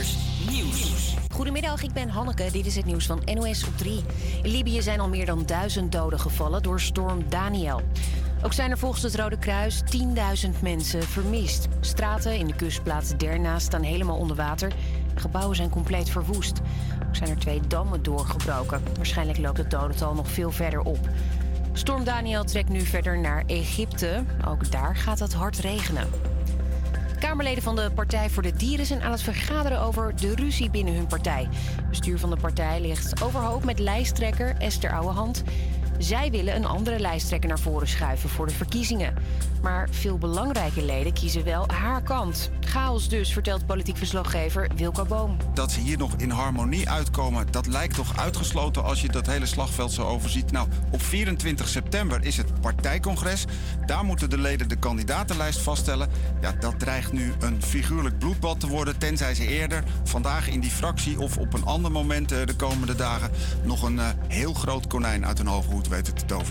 [0.00, 1.14] Nieuws.
[1.32, 2.48] Goedemiddag, ik ben Hanneke.
[2.52, 4.00] Dit is het nieuws van NOS op 3.
[4.42, 7.80] In Libië zijn al meer dan duizend doden gevallen door storm Daniel.
[8.42, 9.82] Ook zijn er volgens het Rode Kruis
[10.44, 11.68] 10.000 mensen vermist.
[11.80, 14.72] Straten in de kustplaats Derna staan helemaal onder water.
[15.14, 16.60] Gebouwen zijn compleet verwoest.
[17.06, 18.82] Ook zijn er twee dammen doorgebroken.
[18.96, 21.08] Waarschijnlijk loopt het dodental nog veel verder op.
[21.72, 24.24] Storm Daniel trekt nu verder naar Egypte.
[24.48, 26.29] Ook daar gaat het hard regenen.
[27.20, 30.94] Kamerleden van de Partij voor de Dieren zijn aan het vergaderen over de ruzie binnen
[30.94, 31.48] hun partij.
[31.88, 35.42] Bestuur van de partij ligt overhoop met lijsttrekker Esther Ouwehand.
[36.00, 39.14] Zij willen een andere lijsttrekker naar voren schuiven voor de verkiezingen.
[39.62, 42.50] Maar veel belangrijke leden kiezen wel haar kant.
[42.60, 45.36] Chaos dus, vertelt politiek verslaggever Wilco Boom.
[45.54, 49.46] Dat ze hier nog in harmonie uitkomen, dat lijkt toch uitgesloten als je dat hele
[49.46, 50.52] slagveld zo overziet.
[50.52, 53.44] Nou, op 24 september is het partijcongres.
[53.86, 56.08] Daar moeten de leden de kandidatenlijst vaststellen.
[56.40, 60.70] Ja, dat dreigt nu een figuurlijk bloedbad te worden, tenzij ze eerder vandaag in die
[60.70, 63.30] fractie of op een ander moment eh, de komende dagen
[63.62, 66.44] nog een eh, heel groot konijn uit hun hoge hoed te.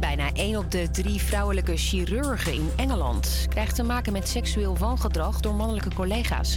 [0.00, 5.40] Bijna 1 op de drie vrouwelijke chirurgen in Engeland krijgt te maken met seksueel wangedrag
[5.40, 6.56] door mannelijke collega's.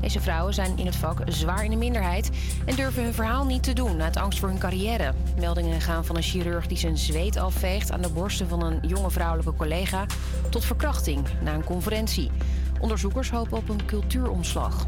[0.00, 2.30] Deze vrouwen zijn in het vak zwaar in de minderheid
[2.66, 5.14] en durven hun verhaal niet te doen uit angst voor hun carrière.
[5.38, 9.10] Meldingen gaan van een chirurg die zijn zweet afveegt aan de borsten van een jonge
[9.10, 10.06] vrouwelijke collega
[10.50, 12.30] tot verkrachting na een conferentie.
[12.80, 14.86] Onderzoekers hopen op een cultuuromslag.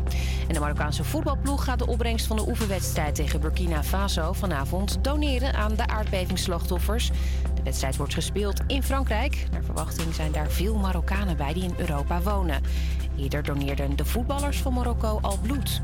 [0.48, 5.54] En de Marokkaanse voetbalploeg gaat de opbrengst van de oefenwedstrijd tegen Burkina Faso vanavond doneren
[5.54, 7.10] aan de aardbevingsslachtoffers.
[7.54, 9.46] De wedstrijd wordt gespeeld in Frankrijk.
[9.50, 12.62] Naar verwachting zijn daar veel Marokkanen bij die in Europa wonen.
[13.18, 15.82] Eerder doneerden de voetballers van Marokko al bloed.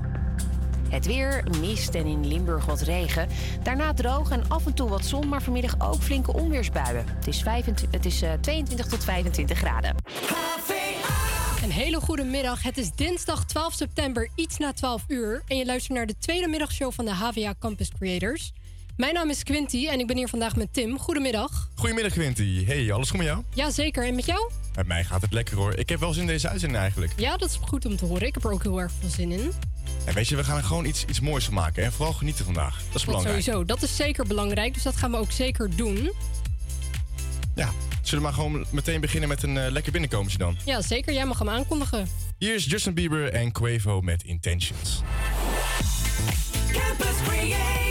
[0.93, 3.29] Het weer, mist en in Limburg wat regen.
[3.63, 7.05] Daarna droog en af en toe wat zon, maar vanmiddag ook flinke onweersbuien.
[7.15, 9.95] Het is, 25, het is uh, 22 tot 25 graden.
[11.63, 12.63] Een hele goede middag.
[12.63, 15.43] Het is dinsdag 12 september, iets na 12 uur.
[15.47, 18.53] En je luistert naar de tweede middagshow van de HVA Campus Creators.
[18.97, 20.99] Mijn naam is Quinty en ik ben hier vandaag met Tim.
[20.99, 21.71] Goedemiddag.
[21.75, 22.65] Goedemiddag Quinty.
[22.65, 23.43] Hey, alles goed met jou?
[23.55, 24.07] Ja, zeker.
[24.07, 24.51] En met jou?
[24.75, 25.75] Met mij gaat het lekker hoor.
[25.75, 27.13] Ik heb wel zin in deze uitzending eigenlijk.
[27.17, 28.27] Ja, dat is goed om te horen.
[28.27, 29.53] Ik heb er ook heel erg veel zin in.
[30.05, 31.85] En weet je, we gaan er gewoon iets, iets moois van maken.
[31.85, 32.83] En vooral genieten vandaag.
[32.87, 33.43] Dat is belangrijk.
[33.43, 34.75] Sowieso, dat is zeker belangrijk.
[34.75, 36.13] Dus dat gaan we ook zeker doen.
[37.55, 37.71] Ja,
[38.03, 40.57] zullen we maar gewoon meteen beginnen met een uh, lekker binnenkomertje dan?
[40.65, 41.13] Ja, zeker.
[41.13, 42.09] Jij mag hem aankondigen.
[42.39, 45.03] Hier is Justin Bieber en Quavo met Intentions.
[46.73, 47.82] Campus Creators,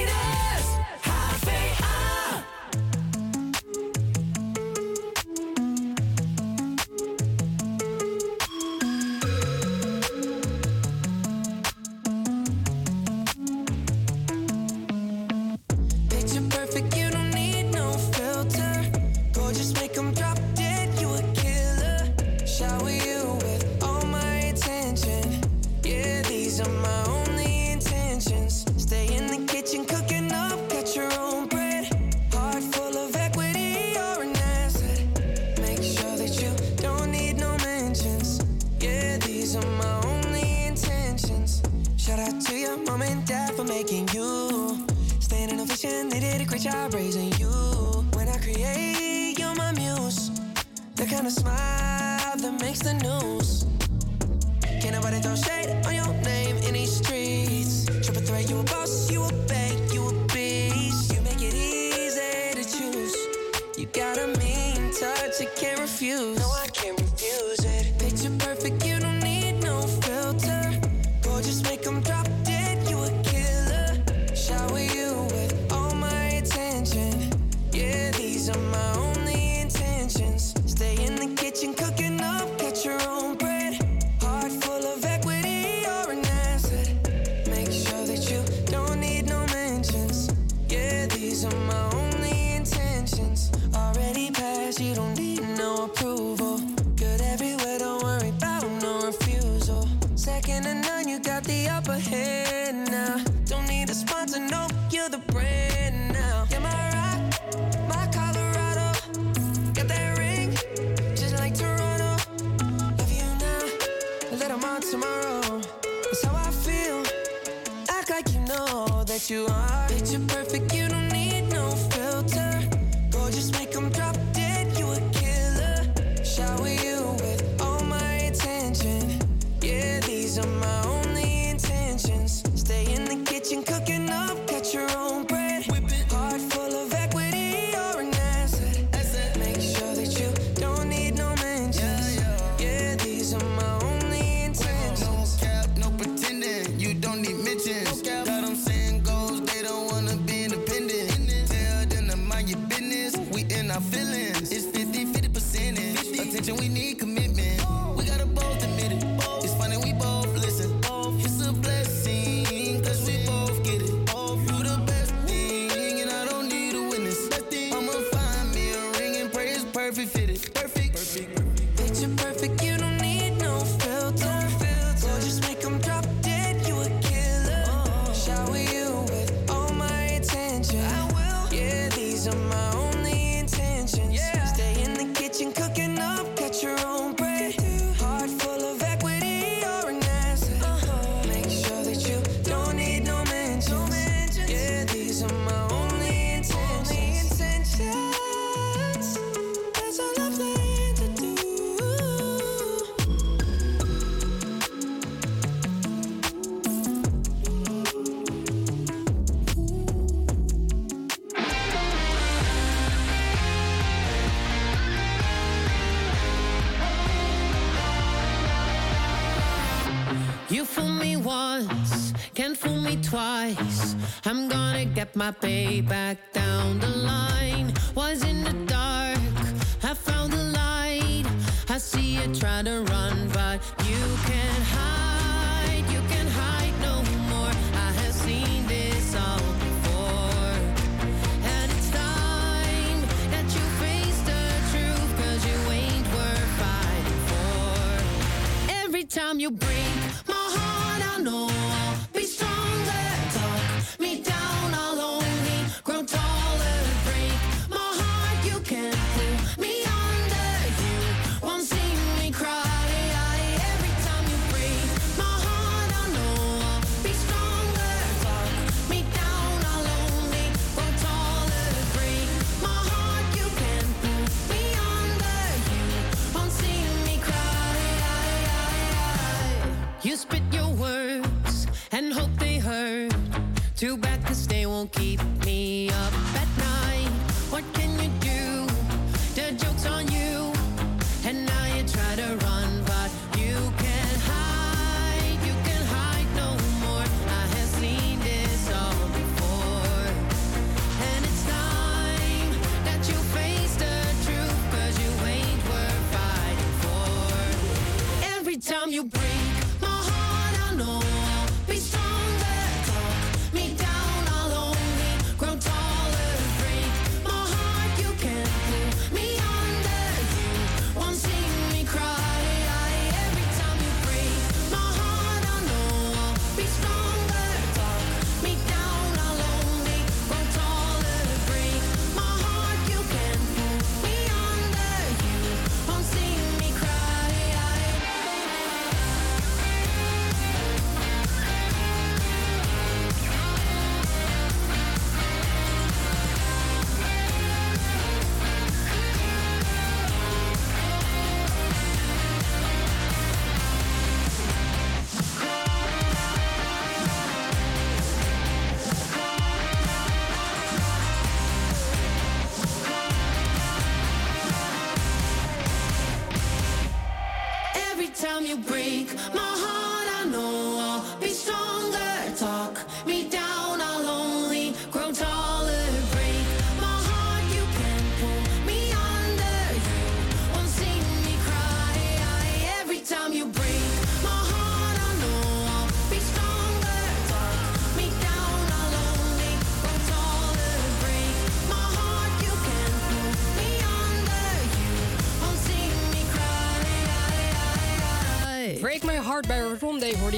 [65.81, 66.37] refuse.
[66.37, 67.10] No, I can't refuse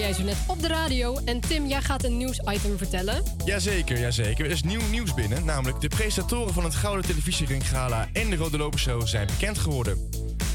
[0.04, 1.18] jij zo net op de radio.
[1.26, 3.24] En Tim, jij gaat een nieuwsitem vertellen.
[3.46, 4.46] Jazeker, jazeker.
[4.46, 5.46] Er is nieuw nieuws binnen.
[5.46, 9.58] Namelijk de presentatoren van het Gouden Televisiering Gala en de Rode Loper Show zijn bekend
[9.58, 10.10] geworden.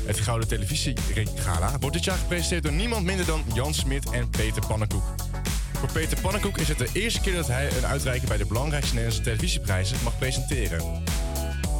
[0.05, 4.31] Het Gouden Televisiering Gala wordt dit jaar gepresenteerd door niemand minder dan Jan Smit en
[4.31, 5.14] Peter Pannenkoek.
[5.73, 8.95] Voor Peter Pannenkoek is het de eerste keer dat hij een uitreiking bij de belangrijkste
[8.95, 11.02] Nederlandse televisieprijzen mag presenteren.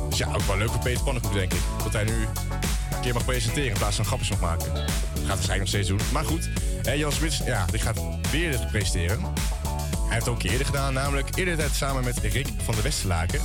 [0.09, 1.61] Dus ja, ook wel leuk voor Peter Pannenkoek, denk ik.
[1.83, 4.75] Dat hij nu een keer mag presenteren in plaats van grapjes mag maken.
[4.75, 6.01] Dat gaat hij waarschijnlijk nog steeds doen.
[6.13, 6.49] Maar goed,
[6.89, 9.21] hè, Jan Smit ja, die gaat weer dit presenteren.
[9.23, 13.41] Hij heeft het ook eerder gedaan, namelijk eerder tijd samen met Rick van der Westerlaken.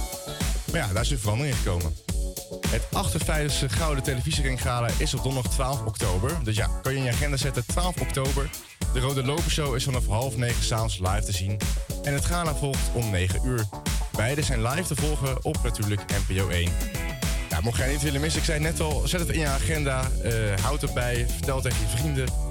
[0.71, 1.95] Maar ja, daar is een verandering in gekomen.
[2.67, 6.43] Het 58e Gouden Televisiering Gala is op donderdag 12 oktober.
[6.43, 8.49] Dus ja, kan je in je agenda zetten 12 oktober.
[8.93, 11.57] De Rode Lopershow is vanaf half negen s'avonds live te zien.
[12.03, 13.65] En het gala volgt om 9 uur.
[14.11, 16.71] Beide zijn live te volgen op natuurlijk NPO 1.
[17.49, 20.09] Ja, mocht jij niet willen missen, ik zei net al, zet het in je agenda.
[20.23, 20.31] eh,
[20.61, 22.42] houd het bij, vertel het tegen je vrienden.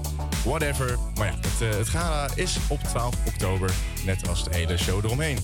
[0.44, 0.98] Whatever.
[1.18, 3.70] Maar ja, het, eh, het gala is op 12 oktober.
[4.04, 5.38] Net als de hele show eromheen.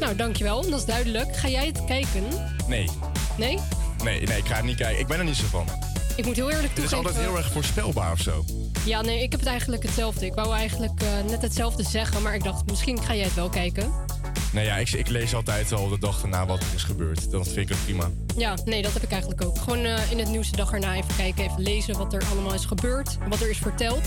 [0.00, 0.70] Nou, dankjewel.
[0.70, 1.36] Dat is duidelijk.
[1.36, 2.22] Ga jij het kijken?
[2.68, 2.88] Nee,
[3.36, 3.58] Nee?
[4.04, 5.00] nee, nee, ik ga het niet kijken.
[5.00, 5.66] Ik ben er niet zo van.
[6.16, 6.96] Ik moet heel eerlijk Het is toegeven...
[7.06, 8.44] altijd heel erg voorspelbaar of zo.
[8.84, 10.26] Ja, nee, ik heb het eigenlijk hetzelfde.
[10.26, 13.48] Ik wou eigenlijk eh, net hetzelfde zeggen, maar ik dacht, misschien ga jij het wel
[13.48, 13.92] kijken.
[14.52, 17.30] Nee, ja, ik, ik lees altijd al de dag erna wat er is gebeurd.
[17.30, 18.10] Dat vind ik ook prima.
[18.36, 19.58] Ja, nee, dat heb ik eigenlijk ook.
[19.58, 22.54] Gewoon eh, in het nieuws de dag erna even kijken, even lezen wat er allemaal
[22.54, 23.18] is gebeurd.
[23.28, 24.02] Wat er is verteld.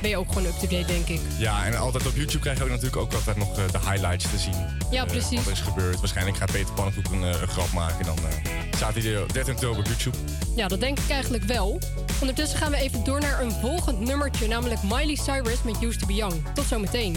[0.00, 1.20] Ben je ook gewoon up-to-date, denk ik.
[1.38, 4.30] Ja, en altijd op YouTube krijg je ook natuurlijk ook altijd nog eh, de highlights
[4.30, 4.54] te zien.
[4.90, 5.36] Ja, Eh, precies.
[5.36, 5.98] wat er is gebeurd.
[5.98, 7.98] Waarschijnlijk gaat Peter Pannenkoek een, een grap maken.
[7.98, 8.18] En dan
[8.76, 10.16] staat hij er 13 oktober op YouTube.
[10.56, 11.80] Ja, dat denk ik eigenlijk wel.
[12.20, 16.06] Ondertussen gaan we even door naar een volgend nummertje, namelijk Miley Cyrus met Used to
[16.06, 16.34] Be Young.
[16.54, 17.16] Tot zometeen.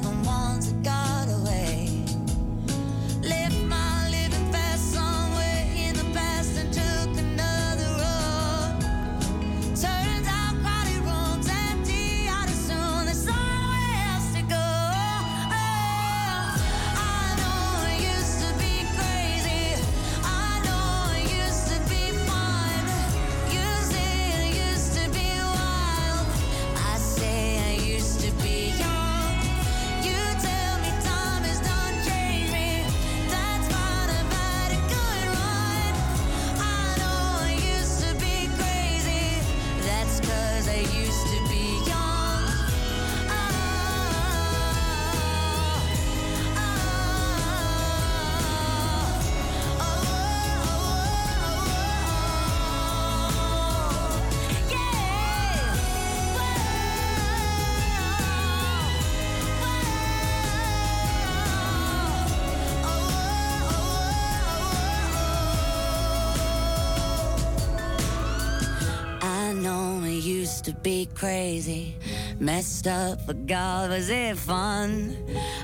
[72.41, 75.15] messed up, but God, was it fun?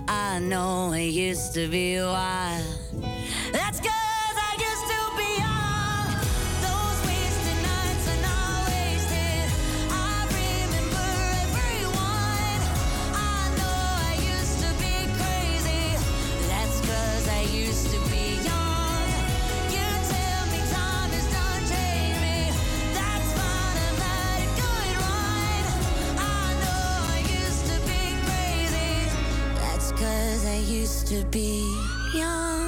[0.07, 2.76] I know it used to be wild.
[31.09, 31.63] To be
[32.13, 32.66] young.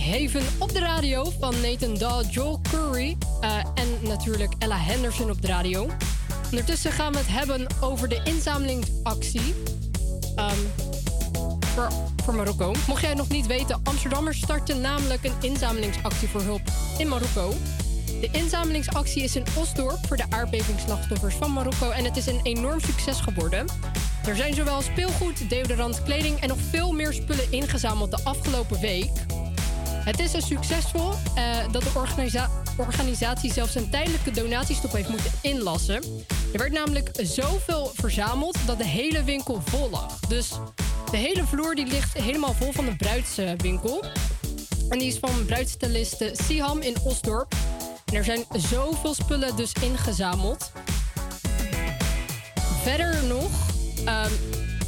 [0.00, 5.42] Haven op de radio van Nathan Dahl, Joel Curry eh, en natuurlijk Ella Henderson op
[5.42, 5.90] de radio.
[6.44, 9.54] Ondertussen gaan we het hebben over de inzamelingsactie
[10.36, 10.58] ehm,
[12.24, 12.74] voor, Marokko.
[12.86, 16.62] Mocht jij nog niet weten, Amsterdammers starten namelijk een inzamelingsactie voor hulp
[16.98, 17.54] in Marokko.
[18.20, 22.80] De inzamelingsactie is in Osdorp voor de aardbevingsslachtoffers van Marokko en het is een enorm
[22.80, 23.66] succes geworden.
[24.26, 29.10] Er zijn zowel speelgoed, deodorant, kleding en nog veel meer spullen ingezameld de afgelopen week.
[30.08, 35.30] Het is een succesvol eh, dat de organisa- organisatie zelfs een tijdelijke donatiestop heeft moeten
[35.42, 36.02] inlassen.
[36.52, 40.20] Er werd namelijk zoveel verzameld dat de hele winkel vol lag.
[40.20, 40.50] Dus
[41.10, 44.04] de hele vloer die ligt helemaal vol van de bruidswinkel.
[44.88, 47.54] En die is van bruidstyliste Siham in Osdorp.
[48.04, 50.72] En er zijn zoveel spullen dus ingezameld.
[52.82, 53.50] Verder nog,
[54.04, 54.32] ehm,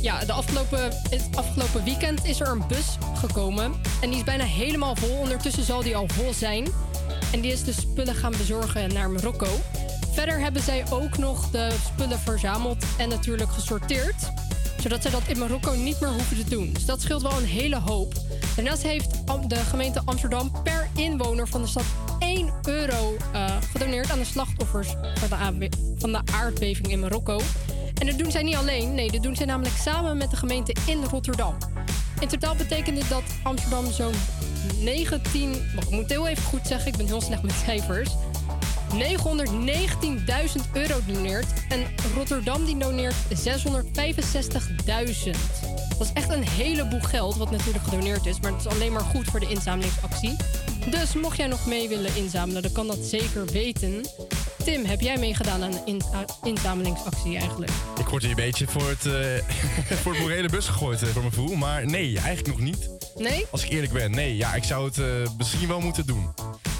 [0.00, 3.72] ja, de afgelopen, het afgelopen weekend is er een bus gekomen.
[4.00, 5.16] En die is bijna helemaal vol.
[5.18, 6.68] Ondertussen zal die al vol zijn.
[7.32, 9.60] En die is de spullen gaan bezorgen naar Marokko.
[10.12, 14.30] Verder hebben zij ook nog de spullen verzameld en natuurlijk gesorteerd.
[14.80, 16.72] Zodat zij dat in Marokko niet meer hoeven te doen.
[16.72, 18.14] Dus dat scheelt wel een hele hoop.
[18.56, 21.84] Daarnaast heeft de gemeente Amsterdam per inwoner van de stad
[22.18, 24.88] 1 euro eh, gedoneerd aan de slachtoffers
[25.28, 27.40] van de, van de aardbeving in Marokko.
[28.00, 30.76] En dat doen zij niet alleen, nee, dat doen zij namelijk samen met de gemeente
[30.86, 31.56] in Rotterdam.
[32.20, 34.14] In totaal betekent dit dat Amsterdam zo'n
[34.80, 35.50] 19.
[35.74, 38.10] Wacht, ik moet heel even goed zeggen, ik ben heel slecht met cijfers.
[38.92, 38.98] 919.000
[40.72, 41.46] euro doneert.
[41.68, 43.20] En Rotterdam die doneert 665.000.
[45.98, 48.40] Dat is echt een heleboel geld, wat natuurlijk gedoneerd is.
[48.40, 50.36] Maar het is alleen maar goed voor de inzamelingsactie.
[50.90, 54.04] Dus mocht jij nog mee willen inzamelen, dan kan dat zeker weten.
[54.64, 57.72] Tim, heb jij meegedaan aan een inza- inzamelingsactie eigenlijk?
[57.98, 59.12] Ik word hier een beetje voor het, eh,
[60.02, 61.54] voor het morele bus gegooid, eh, voor mijn gevoel.
[61.54, 62.90] Maar nee, eigenlijk nog niet.
[63.16, 63.46] Nee?
[63.50, 64.36] Als ik eerlijk ben, nee.
[64.36, 65.06] Ja, ik zou het eh,
[65.38, 66.28] misschien wel moeten doen.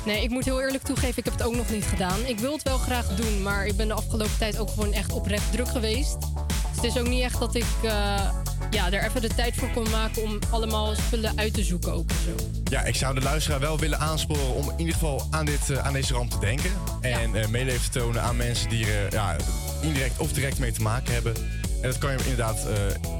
[0.05, 2.19] Nee, ik moet heel eerlijk toegeven, ik heb het ook nog niet gedaan.
[2.27, 5.13] Ik wil het wel graag doen, maar ik ben de afgelopen tijd ook gewoon echt
[5.13, 6.17] oprecht druk geweest.
[6.21, 7.65] Dus het is ook niet echt dat ik
[8.71, 12.11] ja, er even de tijd voor kon maken om allemaal spullen uit te zoeken ook
[12.11, 12.47] zo.
[12.65, 15.87] Ja, ik zou de luisteraar wel willen aansporen om in ieder geval aan, dit, eh,
[15.87, 16.71] aan deze ramp te denken.
[17.01, 19.37] En eh medeleven te tonen aan mensen die er ja,
[19.81, 21.35] indirect of direct mee te maken hebben.
[21.83, 22.75] En dat kan je inderdaad eh,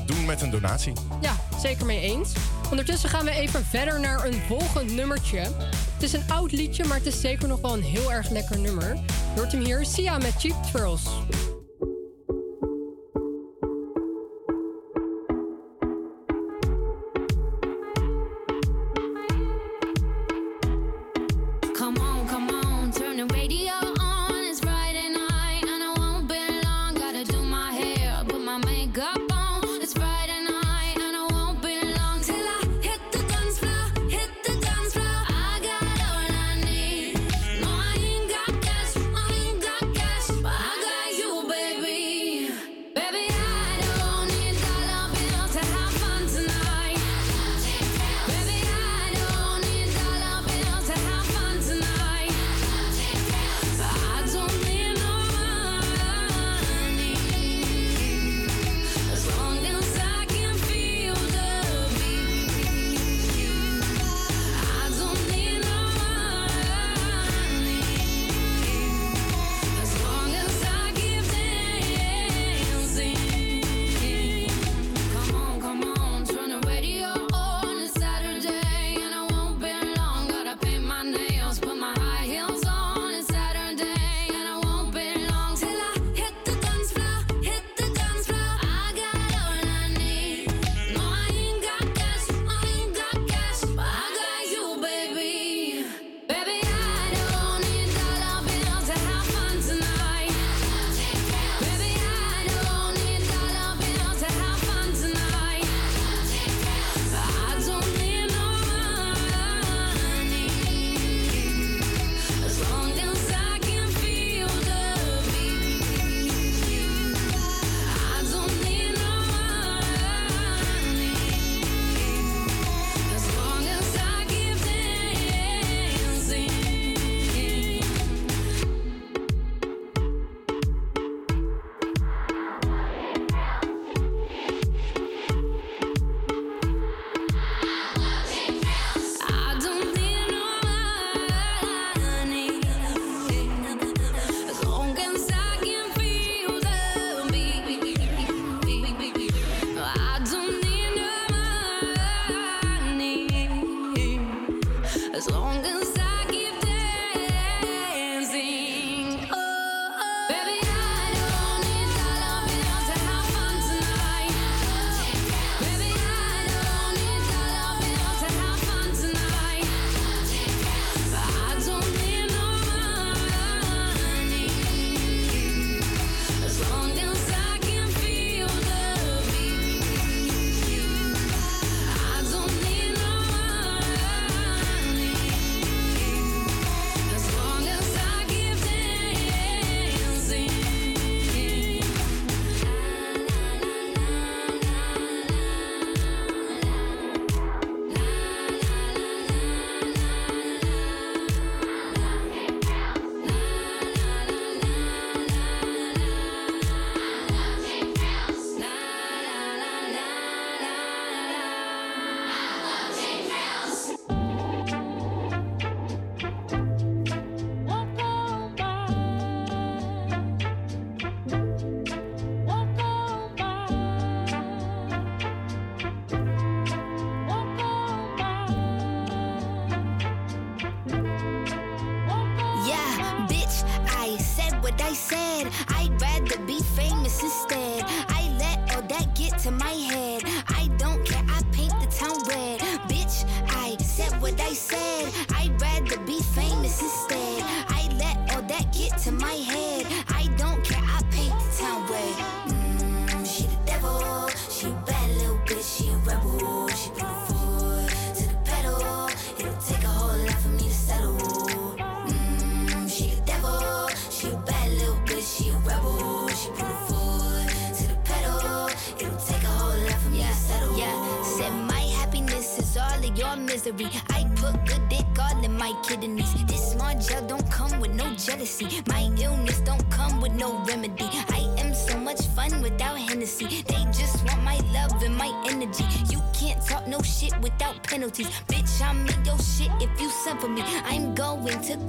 [0.07, 0.93] doen met een donatie.
[1.21, 2.33] Ja, zeker mee eens.
[2.71, 5.39] Ondertussen gaan we even verder naar een volgend nummertje.
[5.39, 8.59] Het is een oud liedje, maar het is zeker nog wel een heel erg lekker
[8.59, 8.95] nummer.
[9.35, 11.03] Je hoort hem hier, Sia met Cheap Thrills.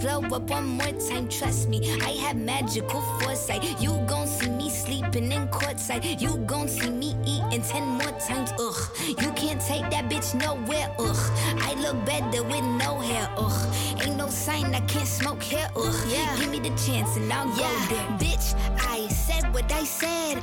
[0.02, 1.80] Glow up one more time, trust me.
[2.02, 3.80] I have magical foresight.
[3.80, 6.20] You gon' see me sleeping in courtside.
[6.20, 8.82] You gon' see me eating ten more times, ugh.
[9.08, 11.24] You can't take that bitch nowhere, ugh.
[11.62, 13.76] I look better with no hair, ugh.
[14.02, 15.96] Ain't no sign I can't smoke here, ugh.
[16.10, 16.36] Yeah.
[16.38, 18.08] Give me the chance and I'll go there.
[18.18, 20.42] Bitch, I said what I said.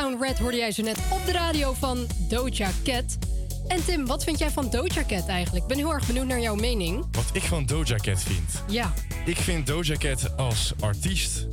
[0.00, 3.18] Town Red hoorde jij zo net op de radio van Doja Cat.
[3.68, 5.62] En Tim, wat vind jij van Doja Cat eigenlijk?
[5.62, 7.06] Ik ben heel erg benieuwd naar jouw mening.
[7.12, 8.62] Wat ik van Doja Cat vind.
[8.68, 8.92] Ja,
[9.24, 11.46] Ik vind Doja Cat als artiest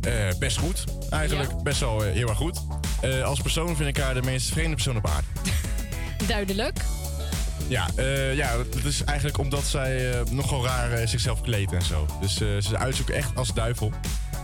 [0.00, 0.84] eh, best goed.
[1.10, 2.60] Eigenlijk best wel eh, heel erg goed.
[3.00, 5.26] Eh, als persoon vind ik haar de meest vreemde persoon op aarde.
[6.26, 6.78] duidelijk.
[7.68, 7.88] Ja,
[8.32, 12.06] ja, dat is eigenlijk omdat zij nogal raar zichzelf kleedt en zo.
[12.20, 13.92] Dus ze uitzoekt echt als duivel.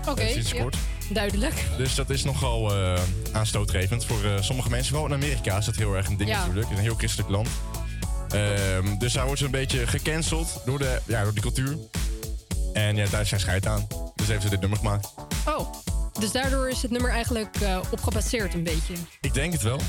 [0.08, 0.76] Oké, sinds ja, kort.
[1.14, 1.54] Duidelijk.
[1.76, 3.00] Dus dat is nogal eh,
[3.32, 4.88] aanstootgevend voor eh, sommige mensen.
[4.88, 6.38] Vooral in Amerika is dat heel erg een ding Ja.
[6.38, 6.62] natuurlijk.
[6.68, 7.48] Het is een heel christelijk land.
[8.28, 11.76] Ehm, dus daar wordt ze een beetje gecanceld door de, ja, door de cultuur.
[12.72, 13.86] En ja, daar is zij scheid aan.
[14.14, 15.14] Dus heeft ze dit nummer gemaakt.
[15.46, 15.72] Oh,
[16.20, 18.94] dus daardoor is het nummer eigenlijk eh, op gebaseerd een beetje.
[19.20, 19.80] Ik denk het wel.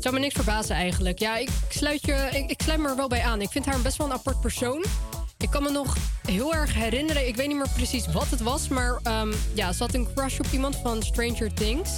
[0.00, 1.18] Zou me niks verbazen eigenlijk.
[1.18, 3.40] Ja, ik sluit, je, ik, ik sluit me er wel bij aan.
[3.40, 4.84] Ik vind haar best wel een apart persoon.
[5.44, 8.68] Ik kan me nog heel erg herinneren, ik weet niet meer precies wat het was,
[8.68, 11.90] maar ehm, ja, ze had een crush op iemand van Stranger Things.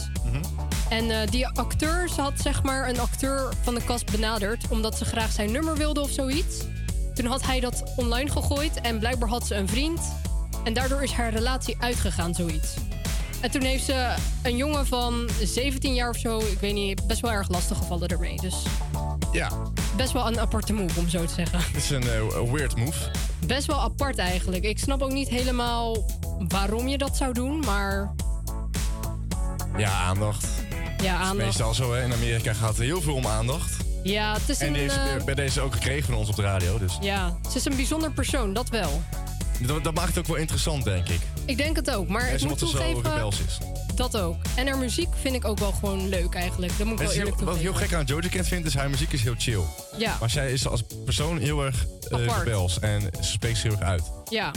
[0.88, 4.98] En eh, die acteur, ze had zeg maar een acteur van de kast benaderd omdat
[4.98, 6.64] ze graag zijn nummer wilde of zoiets.
[7.14, 10.00] Toen had hij dat online gegooid en blijkbaar had ze een vriend.
[10.64, 12.74] En daardoor is haar relatie uitgegaan, zoiets.
[13.40, 17.20] En toen heeft ze een jongen van 17 jaar of zo, ik weet niet, best
[17.20, 18.36] wel erg lastig gevallen ermee.
[18.40, 18.54] Dus
[19.32, 19.50] Ja,
[19.96, 21.58] best wel een aparte move, om zo te zeggen.
[21.58, 23.10] het is een eh, weird move.
[23.46, 24.64] Best wel apart eigenlijk.
[24.64, 26.04] Ik snap ook niet helemaal
[26.48, 28.14] waarom je dat zou doen, maar
[29.76, 30.46] Ja, aandacht.
[30.80, 31.36] Ja, Dat is aandacht.
[31.46, 32.02] meestal zo, hè.
[32.04, 33.76] In Amerika gaat het heel veel om aandacht.
[34.02, 34.72] Ja, het is En een...
[34.72, 36.78] deze, eh, bij deze ook gekregen van ons op de radio.
[36.78, 39.02] Dus ja, ze is een bijzonder persoon, dat wel.
[39.60, 41.20] dat, dat maakt het ook wel interessant, denk ik.
[41.46, 43.28] Ik denk het ook, maar ik moet toegeven...
[43.28, 43.58] is.
[43.94, 44.36] Dat ook.
[44.56, 46.78] En haar muziek vind ik ook wel gewoon leuk eigenlijk.
[46.78, 48.74] Dat moet ik wel heel- eerlijk wat ik heel gek aan Jojo Cat vind, is
[48.74, 49.60] haar muziek is heel chill.
[49.98, 50.16] Ja.
[50.20, 52.42] Maar zij is als persoon heel erg Apart.
[52.44, 52.78] rebels.
[52.80, 54.02] En ze spreekt zich heel erg uit.
[54.30, 54.50] Ja.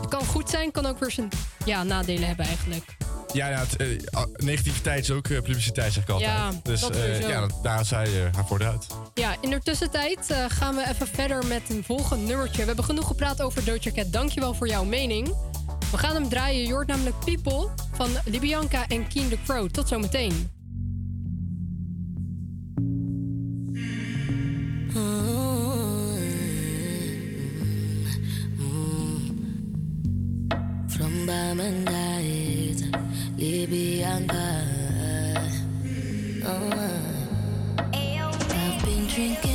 [0.00, 1.28] Het kan goed zijn, kan ook weer zijn
[1.64, 2.96] ja, nadelen hebben eigenlijk.
[3.32, 6.30] Ja, ja het, eh, ah, negativiteit is ook eh, publiciteit, zeg ik altijd.
[6.30, 6.96] Ja, dus dat
[7.28, 8.86] ja, dat- daar zij haar voordeel uit.
[9.14, 12.60] Ja, in de tussentijd gaan we even verder met een volgend nummertje.
[12.60, 14.12] We hebben genoeg gepraat over Doja Cat.
[14.12, 15.34] Dankjewel voor jouw mening.
[15.90, 16.66] We gaan hem draaien.
[16.66, 19.68] Je hoort namelijk People van Libianca en Keen the Crow.
[19.68, 20.48] Tot zometeen.
[30.86, 32.88] From Bamandait,
[33.36, 34.78] Libyanka.
[38.52, 39.49] I've been drinking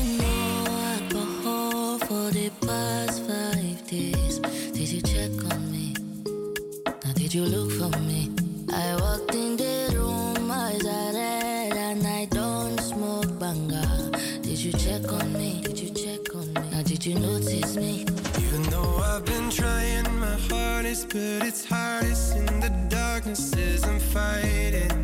[7.35, 8.31] you look for me?
[8.71, 13.83] I walked in the room, eyes are red, and I don't smoke banga.
[14.41, 15.61] Did you check on me?
[15.61, 16.61] Did you check on me?
[16.71, 18.05] Now, did you notice me?
[18.43, 24.95] Even though I've been trying my hardest, but it's hardest in the darknesses I'm fighting.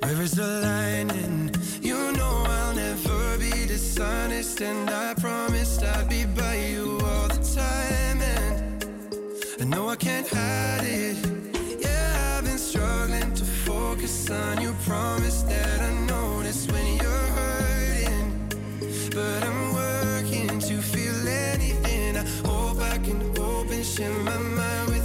[0.00, 1.10] Where is the line?
[1.10, 7.28] And you know I'll never be dishonest, and I promised I'd be by you all
[7.28, 8.01] the time.
[9.72, 11.16] And I can't hide it.
[11.80, 14.74] Yeah, I've been struggling to focus on you.
[14.84, 18.48] Promise that I notice when you're hurting.
[19.14, 22.18] But I'm working to feel anything.
[22.18, 25.01] I hope I can open, share my mind without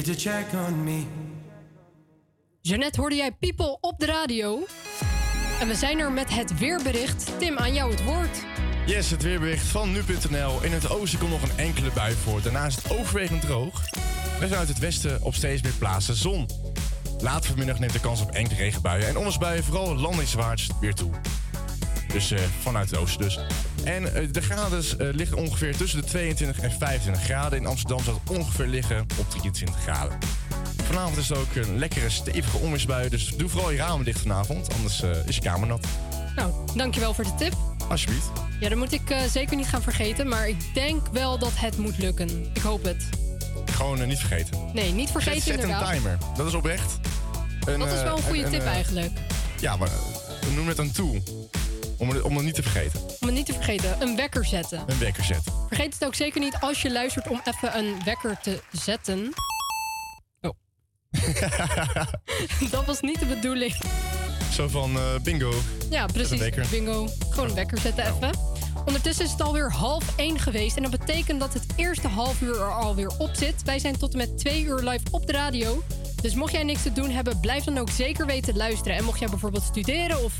[0.00, 1.02] Did you check on me?
[2.60, 4.66] Jeannette, hoorde jij People op de radio?
[5.60, 7.38] En we zijn er met het weerbericht.
[7.38, 8.44] Tim, aan jou het woord.
[8.86, 10.62] Yes, het weerbericht van nu.nl.
[10.62, 12.42] In het oosten komt nog een enkele bui voor.
[12.42, 13.84] Daarna is het overwegend droog.
[14.40, 16.46] En vanuit het westen op steeds meer plaatsen zon.
[17.18, 21.10] Later vanmiddag neemt de kans op enkele regenbuien en onweersbuien vooral landingswaarts weer toe.
[22.12, 23.38] Dus eh, vanuit het oosten dus.
[23.84, 27.58] En eh, de graden eh, liggen ongeveer tussen de 22 en 25 graden.
[27.58, 30.18] In Amsterdam zal het ongeveer liggen op 23 graden.
[30.84, 33.08] Vanavond is het ook een lekkere stevige onweersbui.
[33.08, 35.86] Dus doe vooral je ramen dicht vanavond, anders eh, is je kamer nat.
[36.36, 37.54] Nou, dankjewel voor de tip.
[37.88, 38.30] Alsjeblieft.
[38.60, 40.28] Ja, dat moet ik zeker niet gaan vergeten.
[40.28, 42.50] Maar ik denk wel dat het moet lukken.
[42.54, 43.08] Ik hoop het.
[43.70, 44.70] Gewoon niet vergeten.
[44.72, 46.18] Nee, niet vergeten Zet, zet een timer.
[46.36, 46.98] Dat is oprecht.
[47.64, 49.12] Een, Dat is wel een goede tip eigenlijk.
[49.60, 49.90] Ja, maar
[50.54, 51.22] noem het een tool.
[52.00, 53.00] Om, om het niet te vergeten.
[53.00, 54.82] Om het niet te vergeten, een wekker zetten.
[54.86, 55.52] Een wekker zetten.
[55.68, 59.32] Vergeet het ook zeker niet als je luistert om even een wekker te zetten.
[60.40, 60.52] Oh.
[62.70, 63.74] dat was niet de bedoeling.
[64.52, 65.52] Zo van eh, bingo.
[65.90, 66.70] Ja, precies.
[66.70, 67.06] Bingo.
[67.18, 67.54] Gewoon een nou.
[67.54, 68.20] wekker zetten even.
[68.20, 68.34] Nou.
[68.86, 70.76] Ondertussen is het alweer half één geweest.
[70.76, 73.62] En dat betekent dat het eerste half uur er alweer op zit.
[73.62, 75.82] Wij zijn tot en met twee uur live op de radio.
[76.22, 78.96] Dus mocht jij niks te doen hebben, blijf dan ook zeker weten luisteren.
[78.96, 80.34] En mocht jij bijvoorbeeld studeren of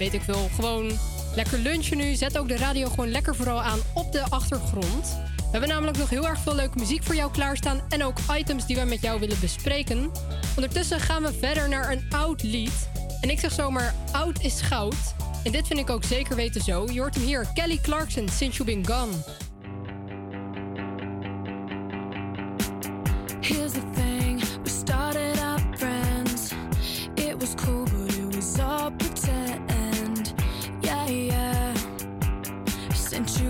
[0.00, 0.48] weet ik veel.
[0.54, 0.90] Gewoon
[1.34, 2.14] lekker lunchen nu.
[2.14, 5.18] Zet ook de radio gewoon lekker vooral aan op de achtergrond.
[5.36, 7.80] We hebben namelijk nog heel erg veel leuke muziek voor jou klaarstaan.
[7.88, 10.10] En ook items die we met jou willen bespreken.
[10.56, 12.88] Ondertussen gaan we verder naar een oud lied.
[13.20, 15.14] En ik zeg zomaar, oud is goud.
[15.44, 16.86] En dit vind ik ook zeker weten zo.
[16.92, 19.12] Je hoort hem hier, Kelly Clarkson, Since You've Been Gone.
[23.40, 26.52] Here's the thing, we started up friends.
[27.14, 27.89] It was cool.
[33.12, 33.49] And you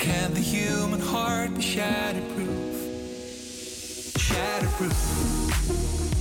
[0.00, 2.74] can the human heart be shatterproof?
[4.16, 6.19] Shatterproof.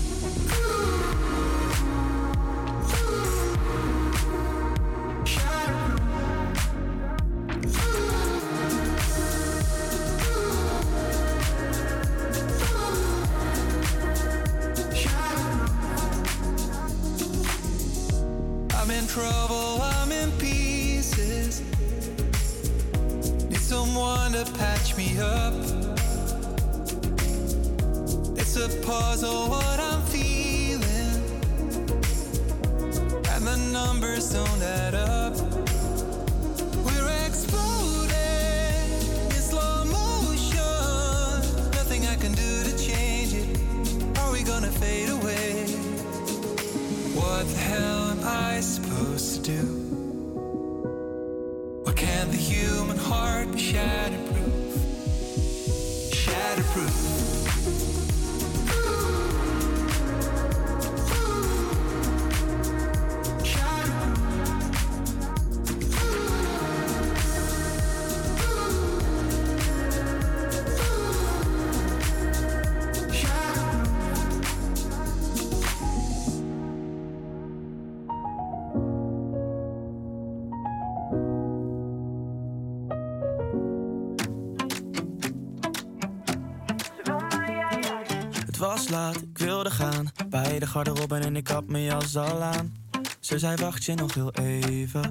[91.40, 92.74] Ik had mijn jas al aan.
[93.20, 95.10] Ze zei wacht je nog heel even.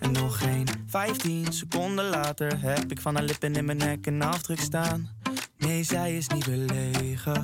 [0.00, 4.22] En nog geen 15 seconden later heb ik van haar lippen in mijn nek een
[4.22, 5.10] afdruk staan.
[5.58, 7.42] Nee, zij is niet belegen.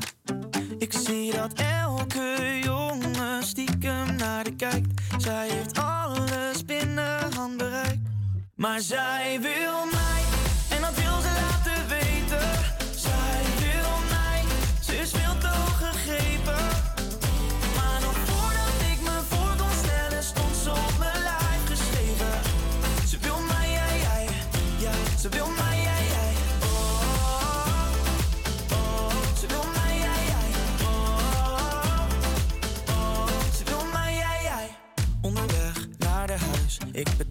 [0.78, 5.02] Ik zie dat elke jongen stiekem naar de kijkt.
[5.18, 8.00] Zij heeft alles binnen handbereik.
[8.54, 9.51] Maar zij wil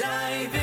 [0.00, 0.59] Zij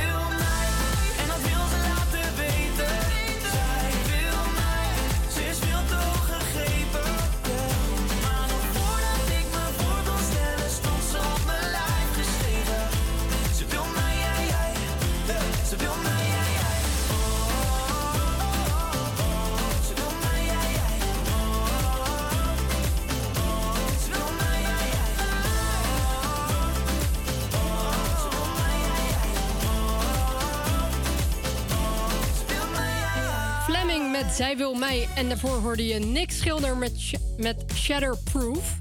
[34.38, 35.08] Zij wil mij.
[35.16, 38.78] En daarvoor hoorde je Nick Schilder met, met Shatterproof.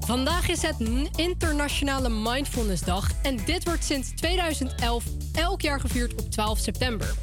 [0.00, 0.76] Vandaag is het
[1.16, 3.10] Internationale Mindfulness Dag.
[3.22, 7.14] En dit wordt sinds 2011 elk jaar gevierd op 12 september.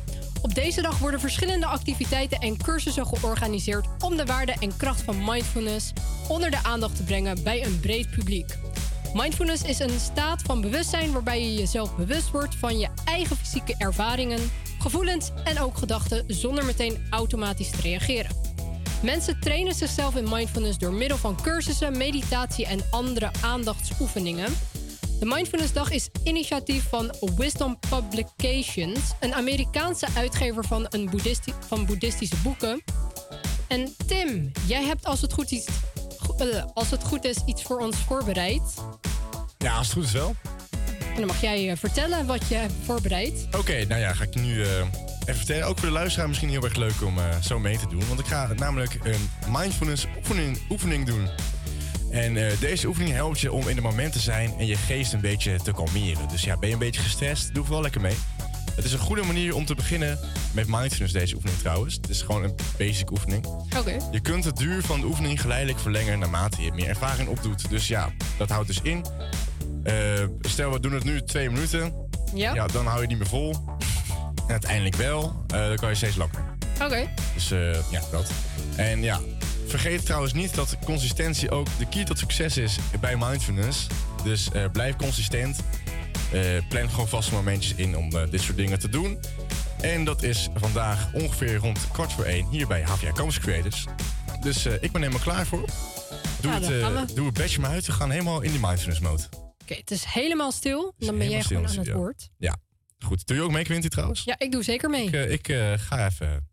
[0.41, 5.23] Op deze dag worden verschillende activiteiten en cursussen georganiseerd om de waarde en kracht van
[5.25, 5.93] mindfulness
[6.27, 8.57] onder de aandacht te brengen bij een breed publiek.
[9.13, 13.75] Mindfulness is een staat van bewustzijn waarbij je jezelf bewust wordt van je eigen fysieke
[13.77, 14.39] ervaringen,
[14.79, 18.35] gevoelens en ook gedachten zonder meteen automatisch te reageren.
[19.03, 24.53] Mensen trainen zichzelf in mindfulness door middel van cursussen, meditatie en andere aandachtsoefeningen.
[25.19, 31.85] De Mindfulness Dag is initiatief van Wisdom Publications, een Amerikaanse uitgever van, een boeddhisti- van
[31.85, 32.83] boeddhistische boeken.
[33.67, 35.63] En Tim, jij hebt als het, goed
[36.17, 38.61] go- eh, als het goed is iets voor ons voorbereid.
[39.57, 40.35] Ja, als het goed is wel.
[41.19, 43.47] En dan mag jij eh, vertellen wat je hebt voorbereid.
[43.57, 45.67] Oké, nou ja, ga ik nu eh, even vertellen.
[45.67, 48.07] Ook voor de luisteraar misschien heel erg leuk om eh, zo mee te doen.
[48.07, 51.29] Want ik ga namelijk een mindfulness oefening, oefening doen.
[52.11, 55.21] En deze oefening helpt je om in het moment te zijn en je geest een
[55.21, 56.27] beetje te kalmeren.
[56.27, 58.15] Dus ja, ben je een beetje gestrest, doe vooral lekker mee.
[58.75, 60.19] Het is een goede manier om te beginnen
[60.53, 61.95] met mindfulness, deze oefening trouwens.
[61.95, 63.45] Het is gewoon een basic oefening.
[63.77, 63.97] Oké.
[64.11, 67.69] Je kunt het duur van de oefening geleidelijk verlengen naarmate je meer ervaring opdoet.
[67.69, 69.05] Dus ja, dat houdt dus in.
[69.83, 71.93] Eh, stel, we doen het nu twee minuten.
[72.33, 72.67] Ja.
[72.67, 73.55] dan hou je het niet meer vol.
[74.35, 76.43] En uiteindelijk wel, eh, dan kan je steeds langer.
[76.81, 77.09] Oké.
[77.33, 78.31] Dus eh, ja, dat.
[78.75, 79.19] En ja,
[79.67, 83.87] vergeet trouwens niet dat consistentie ook de key tot succes is bij mindfulness.
[84.23, 85.59] Dus blijf consistent.
[86.69, 89.19] Plan gewoon vaste momentjes in om dit soort dingen te doen.
[89.81, 93.85] En dat is vandaag ongeveer rond kwart voor één hier bij HVA Campus Creators.
[94.41, 95.65] Dus ik ben helemaal klaar voor.
[96.41, 97.85] Doe, Ja, het, doe het badge maar uit.
[97.85, 99.48] We gaan helemaal in die mindfulness mode.
[99.69, 100.93] Oké, het is helemaal stil.
[100.97, 102.29] Dan ben jij gewoon aan het woord.
[102.37, 102.57] Ja,
[102.99, 103.27] goed.
[103.27, 104.23] Doe je ook mee, Quinty, trouwens?
[104.23, 105.05] Ja, ik doe zeker mee.
[105.05, 106.49] Ik, eh, ik eh, ga even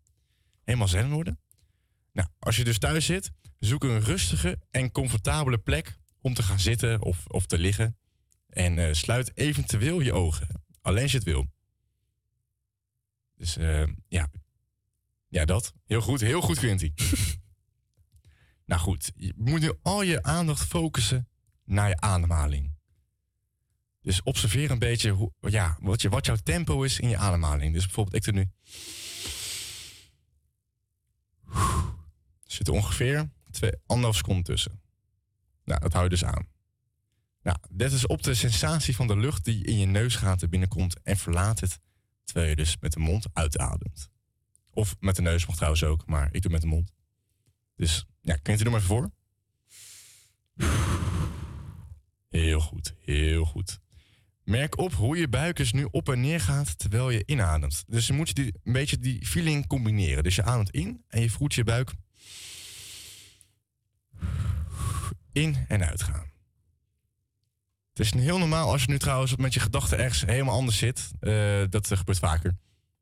[0.63, 1.39] helemaal zen worden.
[2.11, 6.59] Nou, als je dus thuis zit, zoek een rustige en comfortabele plek om te gaan
[6.59, 7.97] zitten of, of te liggen.
[8.49, 10.47] En eh, sluit eventueel je ogen.
[10.81, 11.45] Alleen als je het wil.
[13.35, 13.57] Dus
[14.07, 14.31] ja.
[15.27, 15.73] Ja, dat.
[15.85, 16.21] Heel goed.
[16.21, 16.93] Heel goed, Quinty.
[18.65, 19.11] nou goed.
[19.15, 21.27] Je moet nu al je aandacht focussen
[21.63, 22.76] naar je ademhaling.
[24.07, 27.73] Dus observeer een beetje hoe, ja, wat, je, wat jouw tempo is in je ademhaling.
[27.73, 28.49] Dus bijvoorbeeld, ik doe nu.
[32.45, 34.81] Er zit ongeveer twee, anderhalf seconde tussen.
[35.63, 36.47] Nou, dat hou je dus aan.
[37.41, 41.17] Nou, let dus op de sensatie van de lucht die in je neusgaten binnenkomt en
[41.17, 41.79] verlaat het.
[42.23, 44.09] Terwijl je dus met de mond uitademt.
[44.69, 46.91] Of met de neus mag trouwens ook, maar ik doe met de mond.
[47.75, 49.11] Dus ja, kun je het er maar even voor?
[52.29, 53.79] Heel goed, heel goed.
[54.47, 57.83] Merk op hoe je buik dus nu op en neer gaat terwijl je inademt.
[57.87, 60.23] Dus dan moet je die, een beetje die feeling combineren.
[60.23, 61.91] Dus je ademt in en je voelt je buik
[65.31, 66.31] in en uitgaan.
[67.93, 71.11] Het is heel normaal als je nu trouwens met je gedachten ergens helemaal anders zit.
[71.19, 72.57] Eh, dat eh, gebeurt vaker.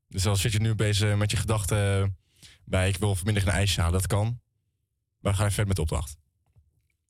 [0.08, 2.18] Dus dan zit je nu bezig met je gedachten
[2.64, 4.00] bij ik wil vanmiddag een ijsje halen.
[4.00, 4.40] Dat kan.
[5.20, 6.18] Maar we gaan verder met de opdracht.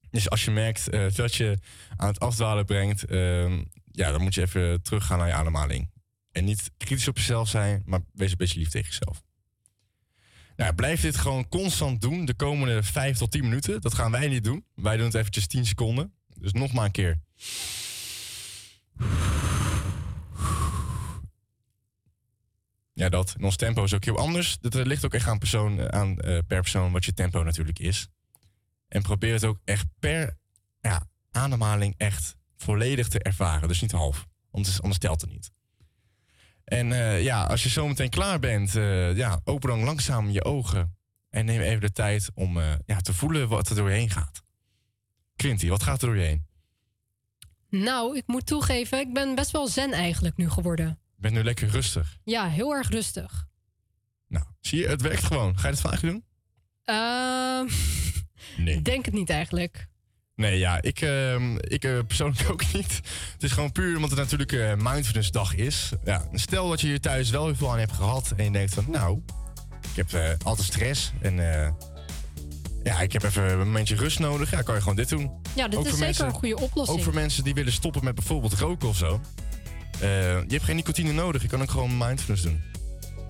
[0.09, 1.57] Dus als je merkt eh, dat je
[1.95, 3.63] aan het afdwalen brengt, ehm,
[3.95, 5.91] ja, dan moet je even teruggaan naar je ademhaling.
[6.31, 9.23] En niet kritisch op jezelf zijn, maar wees een beetje lief tegen jezelf.
[10.55, 13.81] Nou, blijf dit gewoon constant doen de komende 5 tot 10 minuten.
[13.81, 14.65] Dat gaan wij niet doen.
[14.75, 16.13] Wij doen het eventjes 10 seconden.
[16.39, 17.19] Dus nog maar een keer.
[22.93, 23.35] Ja, dat.
[23.41, 24.57] Ons tempo is ook heel anders.
[24.59, 27.43] Dat eh, ligt ook echt aan, persoon, eh, aan eh, per persoon wat je tempo
[27.43, 28.07] natuurlijk is.
[28.87, 30.37] En probeer het ook echt per
[30.81, 33.67] ja, ademhaling echt volledig te ervaren.
[33.67, 34.25] Dus niet half.
[34.51, 35.51] Anders, anders telt het niet.
[36.63, 40.97] En eh, ja, als je zometeen klaar bent, eh, ja, open dan langzaam je ogen.
[41.29, 44.43] En neem even de tijd om eh, ja, te voelen wat er doorheen gaat.
[45.35, 46.45] Quinty, wat gaat er door je heen?
[47.69, 50.85] Nou, ik moet toegeven, ik ben best wel zen eigenlijk nu geworden.
[50.85, 52.17] Je bent nu lekker rustig.
[52.23, 53.47] Ja, heel erg rustig.
[54.27, 55.57] Nou, zie je, het werkt gewoon.
[55.57, 56.25] Ga je het vaker doen?
[56.83, 57.67] Ehm
[58.57, 58.81] Nee.
[58.81, 59.87] Denk het niet eigenlijk.
[60.35, 62.93] Nee, ja, ik, ehm, ik eh, persoonlijk ook niet.
[63.33, 65.91] Het is gewoon puur omdat het natuurlijk eh mindfulness dag is.
[66.03, 68.73] Ja, stel dat je hier thuis wel heel veel aan hebt gehad en je denkt
[68.73, 69.21] van, nou,
[69.81, 71.35] ik heb eh, altijd stress en
[72.83, 74.51] ja, ik heb even een momentje rust nodig.
[74.51, 75.31] Ja, kan je gewoon dit doen.
[75.55, 76.97] Ja, dit Ook is zeker mensen- een goede oplossing.
[76.97, 79.21] Ook voor mensen die willen stoppen met bijvoorbeeld roken of zo.
[79.99, 82.61] Je hebt geen nicotine nodig, je kan ook gewoon mindfulness doen.